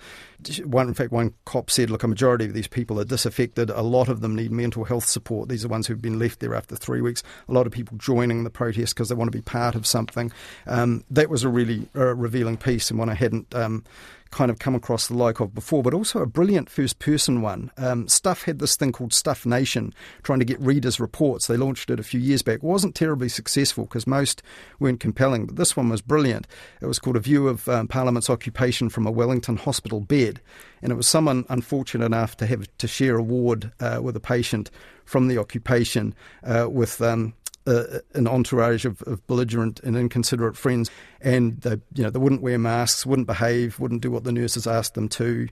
one, 0.63 0.87
in 0.87 0.95
fact, 0.95 1.11
one 1.11 1.35
cop 1.45 1.69
said, 1.69 1.91
look, 1.91 2.05
a 2.05 2.09
majority 2.09 2.45
of 2.45 2.55
these 2.55 2.69
people 2.69 3.01
are 3.01 3.05
disaffected. 3.05 3.71
A 3.71 3.83
lot 3.83 4.09
of 4.09 4.21
them 4.21 4.37
need 4.37 4.53
mental 4.53 4.85
health 4.85 5.05
support. 5.05 5.49
These 5.49 5.65
are 5.65 5.69
ones 5.69 5.89
who've 5.89 6.01
been 6.01 6.21
left 6.21 6.39
there 6.39 6.55
after 6.55 6.77
three 6.77 7.01
weeks. 7.01 7.25
A 7.49 7.53
lot 7.53 7.67
of 7.67 7.73
people 7.73 7.99
joining 7.99 8.45
the 8.45 8.51
protest 8.51 8.95
because 8.95 9.09
they 9.09 9.17
want 9.17 9.33
to 9.33 9.37
be 9.37 9.43
part 9.43 9.75
of 9.75 9.85
something. 9.85 10.31
Um, 10.69 11.03
that 11.11 11.29
was 11.29 11.43
a 11.43 11.49
really 11.49 11.89
uh, 11.97 12.15
revealing 12.15 12.57
piece 12.57 12.89
and 12.89 13.01
one 13.01 13.09
I 13.09 13.15
hadn't 13.15 13.53
um, 13.53 13.83
kind 14.31 14.51
of 14.51 14.59
come 14.59 14.75
across 14.75 15.09
the 15.09 15.15
like 15.15 15.41
of 15.41 15.55
before, 15.55 15.83
but 15.83 15.95
also 15.95 16.21
a 16.21 16.27
brilliant 16.27 16.71
first 16.71 16.99
person 16.99 17.43
one. 17.43 17.71
Um, 17.77 18.09
Stuff 18.09 18.45
had 18.45 18.59
this 18.59 18.77
thing 18.77 18.93
called 18.93 19.13
Stuff 19.13 19.47
Nation, 19.47 19.95
trying 20.23 20.39
to 20.39 20.45
get 20.45 20.61
readers' 20.61 21.01
reports. 21.01 21.47
They 21.47 21.57
launched 21.57 21.91
it 21.91 22.01
a 22.01 22.05
few 22.05 22.21
years 22.21 22.43
back. 22.43 22.57
It 22.57 22.63
wasn't 22.63 22.95
terribly 22.95 23.29
successful 23.29 23.85
because 23.85 24.07
most 24.07 24.43
weren't 24.79 25.01
compelling, 25.01 25.47
but 25.47 25.57
this 25.57 25.77
one 25.77 25.89
was 25.89 26.03
brilliant. 26.03 26.47
It 26.81 26.87
was 26.87 26.99
called 26.99 27.17
A 27.17 27.21
View 27.21 27.49
of 27.49 27.69
um, 27.69 27.89
Parliament's 27.89 28.31
Occupation 28.31 28.89
from 28.89 29.07
a 29.07 29.11
Wellington 29.11 29.57
Hospital 29.57 30.01
Bed, 30.01 30.41
and 30.83 30.93
it 30.93 30.97
was 30.97 31.09
someone 31.09 31.45
unfortunate 31.49 32.05
enough 32.05 32.37
to 32.39 32.47
have 32.47 32.67
to 32.79 32.89
share 32.89 33.17
a 33.17 33.23
ward 33.23 33.73
uh, 33.81 34.01
with 34.03 34.17
a 34.17 34.21
patient 34.21 34.71
from 35.05 35.29
the 35.29 35.39
occupation 35.39 36.15
uh, 36.45 36.69
with 36.71 37.01
um, 37.01 37.33
an 38.15 38.27
entourage 38.27 38.85
of, 38.85 39.03
of, 39.03 39.27
belligerent 39.27 39.81
and 39.81 39.97
inconsiderate 39.97 40.57
friends, 40.57 40.91
and 41.21 41.61
they, 41.61 41.79
you 41.95 42.03
know, 42.03 42.11
they 42.11 42.19
wouldn't 42.19 42.43
wear 42.43 42.59
masks, 42.59 43.05
wouldn't 43.05 43.27
behave, 43.27 43.79
wouldn't 43.79 44.03
do 44.03 44.11
what 44.11 44.25
the 44.25 44.33
nurses 44.33 44.67
asked 44.67 44.95
them 44.95 45.09
to. 45.09 45.49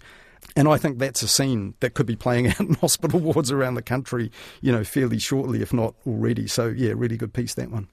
And 0.55 0.69
I 0.69 0.79
think 0.79 0.99
that's 0.99 1.23
a 1.23 1.29
scene 1.29 1.75
that 1.81 1.95
could 1.95 2.07
be 2.07 2.17
playing 2.17 2.47
out 2.51 2.61
in 2.61 2.75
hospital 2.75 3.21
wards 3.21 3.51
around 3.51 3.75
the 3.75 3.83
country, 3.83 4.31
you 4.61 4.73
know, 4.73 4.85
fairly 4.85 5.19
shortly, 5.19 5.63
if 5.63 5.73
not 5.73 5.95
already. 6.07 6.47
So, 6.47 6.69
yeah, 6.69 6.93
really 6.95 7.17
good 7.17 7.33
piece, 7.33 7.55
that 7.55 7.71
one 7.71 7.89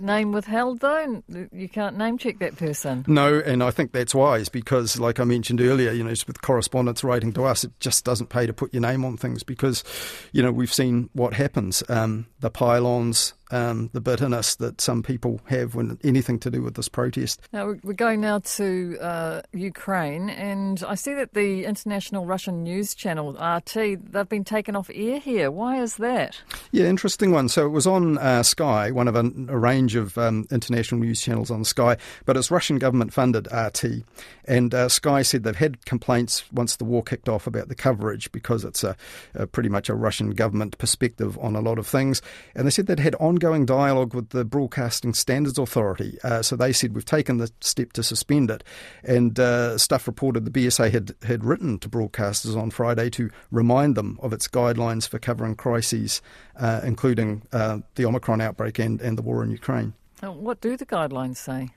name 0.00 0.32
withheld, 0.32 0.80
though? 0.80 1.22
You 1.28 1.68
can't 1.68 1.96
name 1.96 2.18
check 2.18 2.38
that 2.38 2.56
person. 2.56 3.04
No, 3.06 3.40
and 3.40 3.62
I 3.62 3.70
think 3.70 3.92
that's 3.92 4.14
wise 4.14 4.48
because, 4.48 4.98
like 4.98 5.20
I 5.20 5.24
mentioned 5.24 5.60
earlier, 5.60 5.92
you 5.92 6.02
know, 6.04 6.10
with 6.10 6.42
correspondents 6.42 7.04
writing 7.04 7.32
to 7.34 7.44
us, 7.44 7.64
it 7.64 7.72
just 7.80 8.04
doesn't 8.04 8.28
pay 8.28 8.46
to 8.46 8.52
put 8.52 8.72
your 8.72 8.82
name 8.82 9.04
on 9.04 9.16
things 9.16 9.42
because, 9.42 9.84
you 10.32 10.42
know, 10.42 10.52
we've 10.52 10.72
seen 10.72 11.10
what 11.12 11.34
happens. 11.34 11.82
Um, 11.88 12.26
the 12.40 12.50
pylons, 12.50 13.34
um, 13.50 13.90
the 13.92 14.00
bitterness 14.00 14.56
that 14.56 14.80
some 14.80 15.02
people 15.02 15.40
have 15.46 15.74
when 15.74 15.98
anything 16.02 16.38
to 16.40 16.50
do 16.50 16.62
with 16.62 16.74
this 16.74 16.88
protest. 16.88 17.40
Now 17.52 17.74
we're 17.82 17.92
going 17.92 18.20
now 18.20 18.38
to 18.40 18.98
uh, 19.00 19.42
Ukraine, 19.52 20.30
and 20.30 20.82
I 20.86 20.94
see 20.94 21.14
that 21.14 21.34
the 21.34 21.64
international 21.64 22.26
Russian 22.26 22.62
news 22.62 22.94
channel 22.94 23.32
RT 23.32 23.74
they've 24.12 24.28
been 24.28 24.44
taken 24.44 24.76
off 24.76 24.90
air 24.92 25.18
here. 25.18 25.50
Why 25.50 25.80
is 25.80 25.96
that? 25.96 26.40
Yeah, 26.72 26.86
interesting 26.86 27.30
one. 27.32 27.48
So 27.48 27.66
it 27.66 27.70
was 27.70 27.86
on 27.86 28.18
uh, 28.18 28.42
Sky, 28.42 28.90
one 28.90 29.08
of 29.08 29.16
a, 29.16 29.30
a 29.48 29.58
range 29.58 29.94
of 29.94 30.16
um, 30.18 30.46
international 30.50 31.00
news 31.00 31.20
channels 31.20 31.50
on 31.50 31.64
Sky, 31.64 31.96
but 32.24 32.36
it's 32.36 32.50
Russian 32.50 32.78
government 32.78 33.12
funded 33.12 33.48
RT, 33.52 34.04
and 34.46 34.74
uh, 34.74 34.88
Sky 34.88 35.22
said 35.22 35.44
they've 35.44 35.56
had 35.56 35.84
complaints 35.84 36.44
once 36.52 36.76
the 36.76 36.84
war 36.84 37.02
kicked 37.02 37.28
off 37.28 37.46
about 37.46 37.68
the 37.68 37.74
coverage 37.74 38.30
because 38.32 38.64
it's 38.64 38.84
a, 38.84 38.96
a 39.34 39.46
pretty 39.46 39.68
much 39.68 39.88
a 39.88 39.94
Russian 39.94 40.30
government 40.30 40.78
perspective 40.78 41.38
on 41.38 41.54
a 41.56 41.60
lot 41.60 41.78
of 41.78 41.86
things, 41.86 42.22
and 42.54 42.66
they 42.66 42.70
said 42.70 42.86
they'd 42.86 43.00
had 43.00 43.16
ongoing 43.34 43.66
dialogue 43.66 44.14
with 44.14 44.28
the 44.28 44.44
Broadcasting 44.44 45.12
Standards 45.12 45.58
Authority. 45.58 46.18
Uh, 46.22 46.40
so 46.40 46.54
they 46.54 46.72
said 46.72 46.94
we've 46.94 47.04
taken 47.04 47.38
the 47.38 47.50
step 47.60 47.92
to 47.94 48.02
suspend 48.04 48.48
it. 48.48 48.62
And 49.02 49.40
uh, 49.40 49.76
Stuff 49.76 50.06
reported 50.06 50.44
the 50.44 50.52
BSA 50.52 50.92
had, 50.92 51.16
had 51.24 51.44
written 51.44 51.80
to 51.80 51.88
broadcasters 51.88 52.56
on 52.56 52.70
Friday 52.70 53.10
to 53.10 53.30
remind 53.50 53.96
them 53.96 54.20
of 54.22 54.32
its 54.32 54.46
guidelines 54.46 55.08
for 55.08 55.18
covering 55.18 55.56
crises, 55.56 56.22
uh, 56.54 56.80
including 56.84 57.42
uh, 57.52 57.78
the 57.96 58.04
Omicron 58.06 58.40
outbreak 58.40 58.78
and, 58.78 59.00
and 59.00 59.18
the 59.18 59.22
war 59.22 59.42
in 59.42 59.50
Ukraine. 59.50 59.94
What 60.22 60.60
do 60.60 60.76
the 60.76 60.86
guidelines 60.86 61.36
say? 61.36 61.70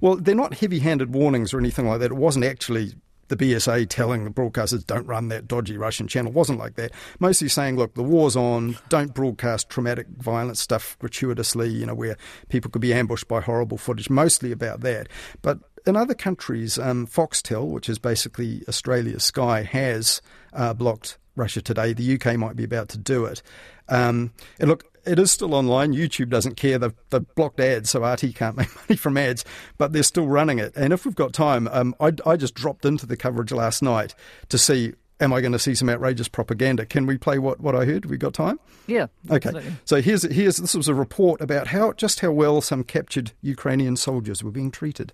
Well, 0.00 0.14
they're 0.14 0.34
not 0.36 0.54
heavy 0.54 0.78
handed 0.78 1.12
warnings 1.12 1.52
or 1.52 1.58
anything 1.58 1.88
like 1.88 1.98
that. 2.00 2.12
It 2.12 2.16
wasn't 2.16 2.44
actually 2.44 2.94
the 3.30 3.36
BSA 3.36 3.88
telling 3.88 4.24
the 4.24 4.30
broadcasters 4.30 4.84
don't 4.84 5.06
run 5.06 5.28
that 5.28 5.48
dodgy 5.48 5.78
Russian 5.78 6.08
channel. 6.08 6.32
It 6.32 6.36
wasn't 6.36 6.58
like 6.58 6.74
that. 6.74 6.92
Mostly 7.20 7.48
saying, 7.48 7.76
look, 7.76 7.94
the 7.94 8.02
war's 8.02 8.36
on. 8.36 8.76
Don't 8.88 9.14
broadcast 9.14 9.70
traumatic, 9.70 10.08
violent 10.18 10.58
stuff 10.58 10.98
gratuitously. 10.98 11.70
You 11.70 11.86
know, 11.86 11.94
where 11.94 12.16
people 12.48 12.70
could 12.70 12.82
be 12.82 12.92
ambushed 12.92 13.28
by 13.28 13.40
horrible 13.40 13.78
footage. 13.78 14.10
Mostly 14.10 14.52
about 14.52 14.80
that. 14.80 15.08
But 15.42 15.60
in 15.86 15.96
other 15.96 16.14
countries, 16.14 16.78
um, 16.78 17.06
Foxtel, 17.06 17.68
which 17.68 17.88
is 17.88 17.98
basically 17.98 18.62
Australia's 18.68 19.24
Sky, 19.24 19.62
has 19.62 20.20
uh, 20.52 20.74
blocked 20.74 21.16
Russia 21.36 21.62
Today. 21.62 21.92
The 21.92 22.14
UK 22.14 22.36
might 22.36 22.56
be 22.56 22.64
about 22.64 22.88
to 22.90 22.98
do 22.98 23.24
it. 23.24 23.42
Um, 23.88 24.32
and 24.58 24.68
look, 24.68 24.84
it 25.04 25.18
is 25.18 25.30
still 25.30 25.54
online. 25.54 25.92
YouTube 25.92 26.30
doesn't 26.30 26.56
care. 26.56 26.78
They've, 26.78 26.94
they've, 27.10 27.34
blocked 27.34 27.60
ads, 27.60 27.90
so 27.90 28.04
RT 28.04 28.34
can't 28.34 28.56
make 28.56 28.74
money 28.74 28.96
from 28.96 29.16
ads, 29.16 29.44
but 29.78 29.92
they're 29.92 30.02
still 30.02 30.26
running 30.26 30.58
it. 30.58 30.72
And 30.76 30.92
if 30.92 31.04
we've 31.04 31.14
got 31.14 31.32
time, 31.32 31.68
um, 31.72 31.94
I, 32.00 32.12
I 32.26 32.36
just 32.36 32.54
dropped 32.54 32.84
into 32.84 33.06
the 33.06 33.16
coverage 33.16 33.52
last 33.52 33.82
night 33.82 34.14
to 34.48 34.58
see 34.58 34.94
am 35.20 35.32
I 35.32 35.40
going 35.40 35.52
to 35.52 35.58
see 35.58 35.74
some 35.74 35.88
outrageous 35.88 36.28
propaganda? 36.28 36.86
Can 36.86 37.06
we 37.06 37.18
play 37.18 37.38
what, 37.38 37.60
what 37.60 37.76
I 37.76 37.84
heard? 37.84 38.06
We 38.06 38.16
got 38.16 38.34
time? 38.34 38.58
Yeah. 38.86 39.06
Okay. 39.30 39.50
Absolutely. 39.50 39.72
So 39.84 40.00
here's 40.00 40.22
here's 40.22 40.56
this 40.56 40.74
was 40.74 40.88
a 40.88 40.94
report 40.94 41.40
about 41.40 41.68
how 41.68 41.92
just 41.92 42.20
how 42.20 42.32
well 42.32 42.60
some 42.60 42.82
captured 42.84 43.32
Ukrainian 43.42 43.96
soldiers 43.96 44.42
were 44.42 44.50
being 44.50 44.70
treated. 44.70 45.12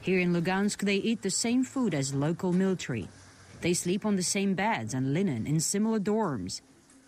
Here 0.00 0.20
in 0.20 0.32
Lugansk, 0.32 0.82
they 0.82 0.96
eat 0.96 1.22
the 1.22 1.30
same 1.30 1.64
food 1.64 1.94
as 1.94 2.14
local 2.14 2.52
military. 2.52 3.08
They 3.62 3.72
sleep 3.72 4.04
on 4.04 4.16
the 4.16 4.22
same 4.22 4.54
beds 4.54 4.92
and 4.92 5.14
linen 5.14 5.46
in 5.46 5.60
similar 5.60 5.98
dorms. 5.98 6.60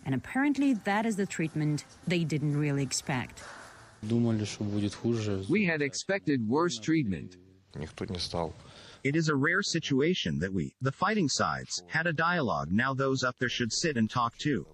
And 0.07 0.15
apparently, 0.15 0.73
that 0.85 1.05
is 1.05 1.17
the 1.17 1.25
treatment 1.25 1.83
they 2.07 2.23
didn't 2.23 2.55
really 2.55 2.81
expect. 2.81 3.43
We 4.09 5.65
had 5.65 5.81
expected 5.81 6.47
worse 6.47 6.79
treatment. 6.79 7.35
It 9.03 9.15
is 9.17 9.27
a 9.27 9.35
rare 9.35 9.61
situation 9.61 10.39
that 10.39 10.53
we, 10.53 10.73
the 10.79 10.93
fighting 10.93 11.27
sides, 11.27 11.83
had 11.87 12.07
a 12.07 12.13
dialogue. 12.13 12.71
Now 12.71 12.93
those 12.93 13.21
up 13.21 13.35
there 13.37 13.49
should 13.49 13.73
sit 13.73 13.97
and 13.97 14.09
talk 14.09 14.37
too. 14.37 14.65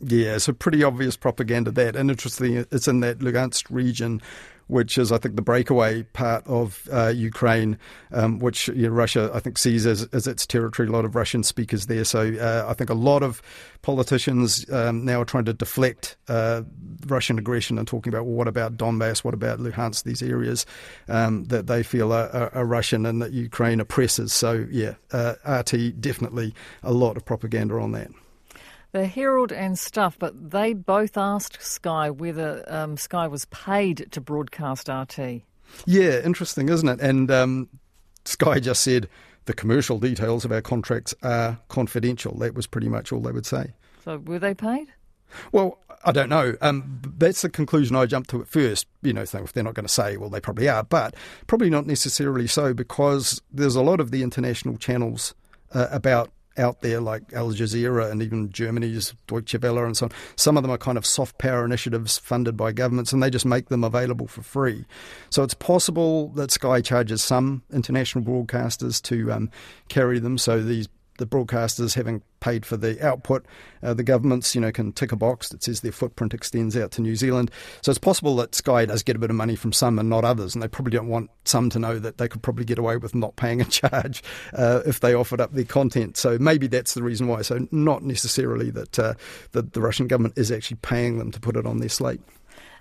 Yeah, 0.00 0.38
so 0.38 0.54
pretty 0.54 0.82
obvious 0.82 1.16
propaganda 1.18 1.70
that. 1.72 1.94
And 1.94 2.10
interestingly, 2.10 2.64
it's 2.70 2.88
in 2.88 3.00
that 3.00 3.18
Lugansk 3.18 3.66
region 3.68 4.22
which 4.66 4.98
is, 4.98 5.12
I 5.12 5.18
think, 5.18 5.36
the 5.36 5.42
breakaway 5.42 6.02
part 6.02 6.46
of 6.46 6.88
uh, 6.92 7.08
Ukraine, 7.08 7.78
um, 8.12 8.38
which 8.38 8.68
you 8.68 8.88
know, 8.88 8.88
Russia, 8.90 9.30
I 9.34 9.40
think, 9.40 9.58
sees 9.58 9.86
as, 9.86 10.04
as 10.12 10.26
its 10.26 10.46
territory. 10.46 10.88
A 10.88 10.92
lot 10.92 11.04
of 11.04 11.14
Russian 11.14 11.42
speakers 11.42 11.86
there. 11.86 12.04
So 12.04 12.34
uh, 12.34 12.66
I 12.68 12.74
think 12.74 12.90
a 12.90 12.94
lot 12.94 13.22
of 13.22 13.42
politicians 13.82 14.70
um, 14.70 15.04
now 15.04 15.20
are 15.20 15.26
trying 15.26 15.44
to 15.44 15.52
deflect 15.52 16.16
uh, 16.28 16.62
Russian 17.06 17.38
aggression 17.38 17.78
and 17.78 17.86
talking 17.86 18.12
about, 18.12 18.24
well, 18.24 18.34
what 18.34 18.48
about 18.48 18.76
Donbass? 18.76 19.24
What 19.24 19.34
about 19.34 19.58
Luhansk? 19.58 20.04
These 20.04 20.22
areas 20.22 20.66
um, 21.08 21.44
that 21.44 21.66
they 21.66 21.82
feel 21.82 22.12
are, 22.12 22.28
are, 22.30 22.54
are, 22.54 22.64
Russian 22.66 23.06
and 23.06 23.20
that 23.22 23.32
Ukraine 23.32 23.80
oppresses. 23.80 24.32
So, 24.32 24.66
yeah, 24.70 24.94
uh, 25.12 25.34
RT 25.46 26.00
definitely 26.00 26.54
a 26.82 26.92
lot 26.92 27.16
of 27.16 27.24
propaganda 27.24 27.76
on 27.76 27.92
that. 27.92 28.10
The 28.94 29.06
Herald 29.06 29.50
and 29.50 29.76
Stuff, 29.76 30.16
but 30.20 30.52
they 30.52 30.72
both 30.72 31.16
asked 31.16 31.60
Sky 31.60 32.10
whether 32.10 32.64
um, 32.68 32.96
Sky 32.96 33.26
was 33.26 33.44
paid 33.46 34.06
to 34.12 34.20
broadcast 34.20 34.88
RT. 34.88 35.42
Yeah, 35.84 36.20
interesting, 36.24 36.68
isn't 36.68 36.88
it? 36.88 37.00
And 37.00 37.28
um, 37.28 37.68
Sky 38.24 38.60
just 38.60 38.84
said 38.84 39.08
the 39.46 39.52
commercial 39.52 39.98
details 39.98 40.44
of 40.44 40.52
our 40.52 40.60
contracts 40.60 41.12
are 41.24 41.58
confidential. 41.66 42.38
That 42.38 42.54
was 42.54 42.68
pretty 42.68 42.88
much 42.88 43.10
all 43.10 43.18
they 43.18 43.32
would 43.32 43.46
say. 43.46 43.72
So 44.04 44.18
were 44.18 44.38
they 44.38 44.54
paid? 44.54 44.86
Well, 45.50 45.80
I 46.04 46.12
don't 46.12 46.28
know. 46.28 46.54
Um, 46.60 47.02
that's 47.18 47.42
the 47.42 47.48
conclusion 47.48 47.96
I 47.96 48.06
jumped 48.06 48.30
to 48.30 48.42
at 48.42 48.46
first. 48.46 48.86
You 49.02 49.12
know, 49.12 49.24
so 49.24 49.42
if 49.42 49.52
they're 49.52 49.64
not 49.64 49.74
going 49.74 49.88
to 49.88 49.92
say, 49.92 50.16
well, 50.16 50.30
they 50.30 50.38
probably 50.38 50.68
are, 50.68 50.84
but 50.84 51.16
probably 51.48 51.68
not 51.68 51.88
necessarily 51.88 52.46
so 52.46 52.72
because 52.72 53.42
there's 53.50 53.74
a 53.74 53.82
lot 53.82 53.98
of 53.98 54.12
the 54.12 54.22
international 54.22 54.76
channels 54.76 55.34
uh, 55.72 55.88
about 55.90 56.30
out 56.56 56.80
there 56.82 57.00
like 57.00 57.32
Al 57.32 57.50
Jazeera 57.50 58.10
and 58.10 58.22
even 58.22 58.50
Germany's 58.50 59.14
Deutsche 59.26 59.56
Welle 59.60 59.78
and 59.78 59.96
so 59.96 60.06
on. 60.06 60.12
Some 60.36 60.56
of 60.56 60.62
them 60.62 60.72
are 60.72 60.78
kind 60.78 60.98
of 60.98 61.06
soft 61.06 61.38
power 61.38 61.64
initiatives 61.64 62.18
funded 62.18 62.56
by 62.56 62.72
governments 62.72 63.12
and 63.12 63.22
they 63.22 63.30
just 63.30 63.46
make 63.46 63.68
them 63.68 63.84
available 63.84 64.26
for 64.26 64.42
free. 64.42 64.84
So 65.30 65.42
it's 65.42 65.54
possible 65.54 66.28
that 66.30 66.50
Sky 66.50 66.80
charges 66.80 67.22
some 67.22 67.62
international 67.72 68.24
broadcasters 68.24 69.02
to 69.02 69.32
um, 69.32 69.50
carry 69.88 70.18
them. 70.18 70.38
So 70.38 70.62
these 70.62 70.88
the 71.18 71.26
broadcasters 71.26 71.94
having 71.94 72.22
paid 72.40 72.66
for 72.66 72.76
the 72.76 73.04
output, 73.04 73.46
uh, 73.82 73.94
the 73.94 74.02
governments, 74.02 74.54
you 74.54 74.60
know, 74.60 74.70
can 74.70 74.92
tick 74.92 75.12
a 75.12 75.16
box 75.16 75.48
that 75.48 75.62
says 75.62 75.80
their 75.80 75.92
footprint 75.92 76.34
extends 76.34 76.76
out 76.76 76.90
to 76.92 77.00
New 77.00 77.16
Zealand. 77.16 77.50
So 77.82 77.90
it's 77.90 77.98
possible 77.98 78.36
that 78.36 78.54
Sky 78.54 78.84
does 78.84 79.02
get 79.02 79.16
a 79.16 79.18
bit 79.18 79.30
of 79.30 79.36
money 79.36 79.56
from 79.56 79.72
some 79.72 79.98
and 79.98 80.10
not 80.10 80.24
others, 80.24 80.54
and 80.54 80.62
they 80.62 80.68
probably 80.68 80.90
don't 80.90 81.08
want 81.08 81.30
some 81.44 81.70
to 81.70 81.78
know 81.78 81.98
that 81.98 82.18
they 82.18 82.28
could 82.28 82.42
probably 82.42 82.64
get 82.64 82.78
away 82.78 82.96
with 82.96 83.14
not 83.14 83.36
paying 83.36 83.60
a 83.60 83.64
charge 83.70 84.22
uh, 84.52 84.82
if 84.86 85.00
they 85.00 85.14
offered 85.14 85.40
up 85.40 85.52
their 85.52 85.64
content. 85.64 86.16
So 86.16 86.38
maybe 86.38 86.66
that's 86.66 86.94
the 86.94 87.02
reason 87.02 87.28
why. 87.28 87.42
So 87.42 87.66
not 87.70 88.02
necessarily 88.02 88.70
that 88.70 88.98
uh, 88.98 89.14
that 89.52 89.72
the 89.72 89.80
Russian 89.80 90.06
government 90.06 90.36
is 90.36 90.50
actually 90.50 90.78
paying 90.82 91.18
them 91.18 91.30
to 91.32 91.40
put 91.40 91.56
it 91.56 91.66
on 91.66 91.78
their 91.78 91.88
slate. 91.88 92.20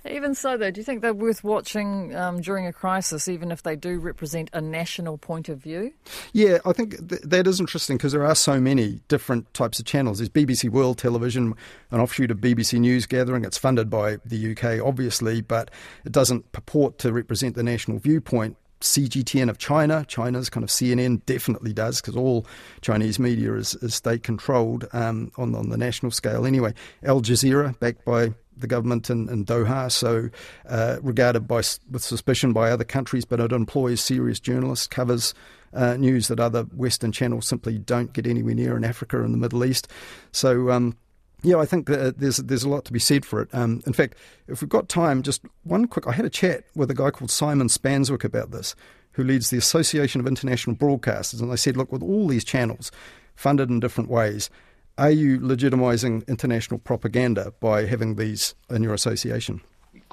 Even 0.10 0.36
so, 0.36 0.58
though, 0.58 0.70
do 0.70 0.82
you 0.82 0.84
think 0.84 1.02
they're 1.02 1.14
worth 1.14 1.44
watching 1.44 2.14
um, 2.16 2.42
during 2.42 2.68
a 2.68 2.74
crisis, 2.74 3.30
even 3.30 3.52
if 3.52 3.64
they 3.64 3.76
do 3.76 4.00
represent 4.00 4.50
a 4.52 4.60
national 4.60 5.18
point 5.18 5.48
of 5.48 5.60
view? 5.60 5.94
Yeah, 6.34 6.58
I 6.66 6.74
think 6.74 7.10
th- 7.10 7.22
that 7.22 7.48
is 7.48 7.60
interesting 7.60 7.98
because 7.98 8.12
there 8.12 8.26
are 8.26 8.36
so 8.36 8.60
many 8.60 9.00
different 9.08 9.54
types 9.54 9.80
of 9.80 9.86
channels. 9.86 10.18
There's 10.18 10.30
BBC 10.30 10.70
World 10.70 10.98
Television, 10.98 11.54
an 11.92 12.02
offshoot 12.02 12.32
of 12.32 12.40
BBC 12.40 12.80
News 12.80 13.06
Gathering. 13.06 13.46
It's 13.46 13.58
funded 13.58 13.90
by 13.90 14.18
the 14.26 14.52
UK, 14.52 14.86
obviously, 14.86 15.42
but 15.42 15.72
it 16.06 16.12
doesn't 16.12 16.52
purport 16.52 16.98
to 17.00 17.14
represent 17.14 17.56
the 17.56 17.64
national 17.64 18.00
viewpoint. 18.00 18.58
CGTN 18.82 19.50
of 19.50 19.58
China. 19.58 20.06
China's 20.10 20.50
kind 20.50 20.64
of 20.64 20.70
CNN 20.70 21.26
definitely 21.26 21.72
does 21.72 22.02
because 22.02 22.18
all 22.18 22.46
Chinese 22.82 23.18
media 23.18 23.54
is, 23.54 23.76
is 23.76 23.96
state 23.96 24.24
controlled 24.24 24.86
um, 24.92 25.32
on, 25.38 25.56
on 25.56 25.70
the 25.70 25.78
national 25.78 26.12
scale 26.12 26.46
anyway. 26.46 26.74
Al 27.02 27.22
Jazeera, 27.22 27.80
backed 27.80 28.04
by 28.04 28.34
the 28.58 28.68
government 28.68 29.10
in, 29.10 29.30
in 29.30 29.46
Doha, 29.46 29.92
so 29.92 30.30
uh, 30.68 30.98
regarded 31.02 31.48
by, 31.48 31.58
with 31.92 32.04
suspicion 32.04 32.54
by 32.54 32.72
other 32.72 32.84
countries, 32.84 33.26
but 33.26 33.40
it 33.40 33.52
employs 33.52 34.02
serious 34.02 34.40
journalists, 34.40 34.88
covers 34.88 35.34
uh, 35.74 35.98
news 35.98 36.28
that 36.28 36.40
other 36.40 36.64
Western 36.64 37.12
channels 37.12 37.48
simply 37.48 37.78
don't 37.78 38.14
get 38.14 38.28
anywhere 38.28 38.56
near 38.56 38.78
in 38.78 38.84
Africa 38.84 39.24
and 39.24 39.34
the 39.34 39.38
Middle 39.38 39.66
East. 39.66 39.88
So, 40.32 40.70
um, 40.72 40.96
yeah, 41.42 41.58
I 41.58 41.66
think 41.66 41.88
that 41.88 42.20
there's 42.20 42.38
there's 42.38 42.64
a 42.64 42.70
lot 42.70 42.86
to 42.86 42.94
be 42.94 43.00
said 43.00 43.26
for 43.26 43.42
it. 43.42 43.50
Um, 43.54 43.82
in 43.86 43.94
fact, 43.94 44.16
if 44.48 44.62
we've 44.62 44.70
got 44.70 44.88
time, 44.88 45.24
just 45.24 45.42
one 45.64 45.88
quick. 45.88 46.08
I 46.08 46.14
had 46.14 46.26
a 46.26 46.30
chat 46.30 46.64
with 46.74 46.90
a 46.90 46.94
guy 46.94 47.12
called 47.12 47.32
Simon 47.32 47.68
Spanswick 47.68 48.24
about 48.24 48.52
this, 48.52 48.76
who 49.14 49.24
leads 49.24 49.50
the 49.50 49.58
Association 49.58 50.22
of 50.22 50.28
International 50.28 50.76
Broadcasters, 50.76 51.42
and 51.42 51.52
they 51.52 51.58
said, 51.58 51.76
look, 51.76 51.92
with 51.92 52.02
all 52.02 52.28
these 52.28 52.46
channels 52.46 52.92
funded 53.36 53.70
in 53.70 53.80
different 53.80 54.10
ways, 54.10 54.50
are 54.98 55.12
you 55.12 55.40
legitimising 55.40 56.28
international 56.28 56.80
propaganda 56.80 57.54
by 57.60 57.86
having 57.86 58.16
these 58.16 58.56
in 58.70 58.84
your 58.84 58.94
association? 58.94 59.62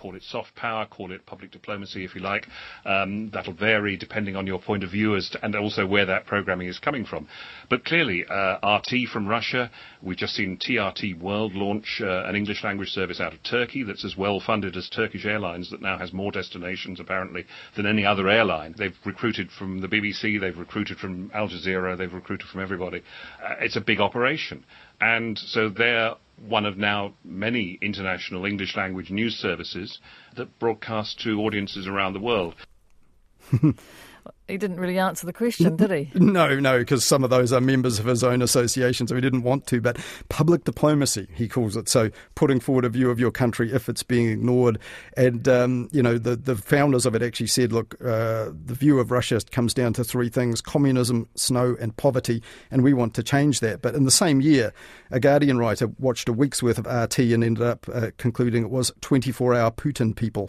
Call 0.01 0.17
it 0.17 0.23
soft 0.23 0.55
power, 0.55 0.87
call 0.87 1.13
it 1.13 1.27
public 1.27 1.51
diplomacy, 1.51 2.05
if 2.05 2.15
you 2.15 2.23
like. 2.23 2.47
Um, 2.85 3.31
that'll 3.31 3.53
vary 3.53 3.97
depending 3.97 4.35
on 4.35 4.47
your 4.47 4.61
point 4.61 4.83
of 4.83 4.91
view 4.91 5.15
as 5.17 5.29
to, 5.31 5.45
and 5.45 5.55
also 5.55 5.87
where 5.87 6.07
that 6.07 6.27
programming 6.27 6.69
is 6.69 6.79
coming 6.79 7.05
from. 7.05 7.29
But 7.69 7.85
clearly, 7.85 8.25
uh, 8.29 8.57
RT 8.67 9.09
from 9.13 9.29
Russia, 9.29 9.71
we've 10.03 10.17
just 10.17 10.35
seen 10.35 10.57
TRT 10.57 11.21
World 11.21 11.55
launch 11.55 12.01
uh, 12.03 12.25
an 12.25 12.35
English 12.35 12.65
language 12.65 12.89
service 12.89 13.21
out 13.21 13.35
of 13.35 13.43
Turkey 13.43 13.83
that's 13.83 14.05
as 14.05 14.17
well 14.17 14.41
funded 14.41 14.77
as 14.77 14.89
Turkish 14.89 15.27
Airlines, 15.27 15.71
that 15.71 15.83
now 15.83 15.99
has 15.99 16.13
more 16.13 16.33
destinations 16.33 16.99
apparently 16.99 17.45
than 17.77 17.87
any 17.87 18.07
other 18.07 18.29
airline. 18.29 18.75
They've 18.79 18.97
recruited 19.05 19.51
from 19.51 19.81
the 19.81 19.89
BBC, 19.89 20.41
they've 20.41 20.57
recruited 20.57 20.99
from 20.99 21.31
Al 21.35 21.49
Jazeera, 21.49 21.99
they've 21.99 22.13
recruited 22.13 22.49
from 22.49 22.63
everybody. 22.63 23.03
Uh, 23.45 23.55
it's 23.61 23.77
a 23.77 23.81
big 23.81 24.01
operation. 24.01 24.65
And 25.01 25.39
so 25.39 25.69
they're 25.69 26.15
one 26.41 26.65
of 26.65 26.79
now 26.79 27.15
many 27.25 27.79
international 27.83 28.47
English 28.47 28.77
language 28.77 29.11
news 29.11 29.35
services 29.37 29.99
that 30.37 30.59
broadcast 30.59 31.21
to 31.21 31.41
audiences 31.41 31.87
around 31.87 32.15
the 32.15 32.21
world. 32.21 32.55
He 34.51 34.59
didn't 34.59 34.81
really 34.81 34.99
answer 34.99 35.27
the 35.27 35.33
question, 35.33 35.77
did 35.77 35.91
he? 35.91 36.11
No, 36.31 36.61
no, 36.61 36.79
because 36.79 37.05
some 37.05 37.25
of 37.25 37.31
those 37.31 37.53
are 37.53 37.61
members 37.61 37.99
of 37.99 38.07
his 38.07 38.23
own 38.23 38.41
association, 38.41 39.07
so 39.07 39.15
he 39.15 39.21
didn't 39.21 39.43
want 39.43 39.67
to. 39.69 39.81
But 39.81 39.99
public 40.29 40.65
diplomacy, 40.65 41.29
he 41.35 41.49
calls 41.49 41.77
it. 41.77 41.89
So 41.89 42.11
putting 42.35 42.61
forward 42.61 42.85
a 42.85 42.89
view 42.89 43.11
of 43.11 43.19
your 43.19 43.31
country 43.31 43.73
if 43.73 43.89
it's 43.89 44.03
being 44.03 44.29
ignored. 44.29 44.79
And, 45.17 45.47
um, 45.49 45.89
you 45.93 46.03
know, 46.03 46.19
the, 46.19 46.37
the 46.37 46.57
founders 46.57 47.07
of 47.07 47.15
it 47.15 47.23
actually 47.23 47.49
said, 47.49 47.73
look, 47.73 47.95
uh, 48.01 48.51
the 48.65 48.75
view 48.75 49.01
of 49.01 49.11
Russia 49.11 49.41
comes 49.51 49.75
down 49.75 49.93
to 49.95 50.05
three 50.05 50.29
things 50.29 50.61
communism, 50.61 51.29
snow, 51.35 51.77
and 51.81 51.97
poverty. 51.97 52.43
And 52.71 52.83
we 52.85 52.93
want 52.93 53.15
to 53.15 53.23
change 53.23 53.61
that. 53.61 53.83
But 53.83 53.95
in 53.95 54.05
the 54.05 54.11
same 54.11 54.41
year, 54.41 54.73
a 55.11 55.19
Guardian 55.19 55.59
writer 55.59 55.89
watched 55.99 56.29
a 56.29 56.33
week's 56.33 56.63
worth 56.63 56.79
of 56.79 56.87
RT 56.87 57.19
and 57.19 57.43
ended 57.43 57.65
up 57.65 57.89
uh, 57.93 58.11
concluding 58.19 58.63
it 58.63 58.71
was 58.71 58.93
24 59.01 59.55
hour 59.55 59.71
Putin 59.71 60.15
people. 60.15 60.49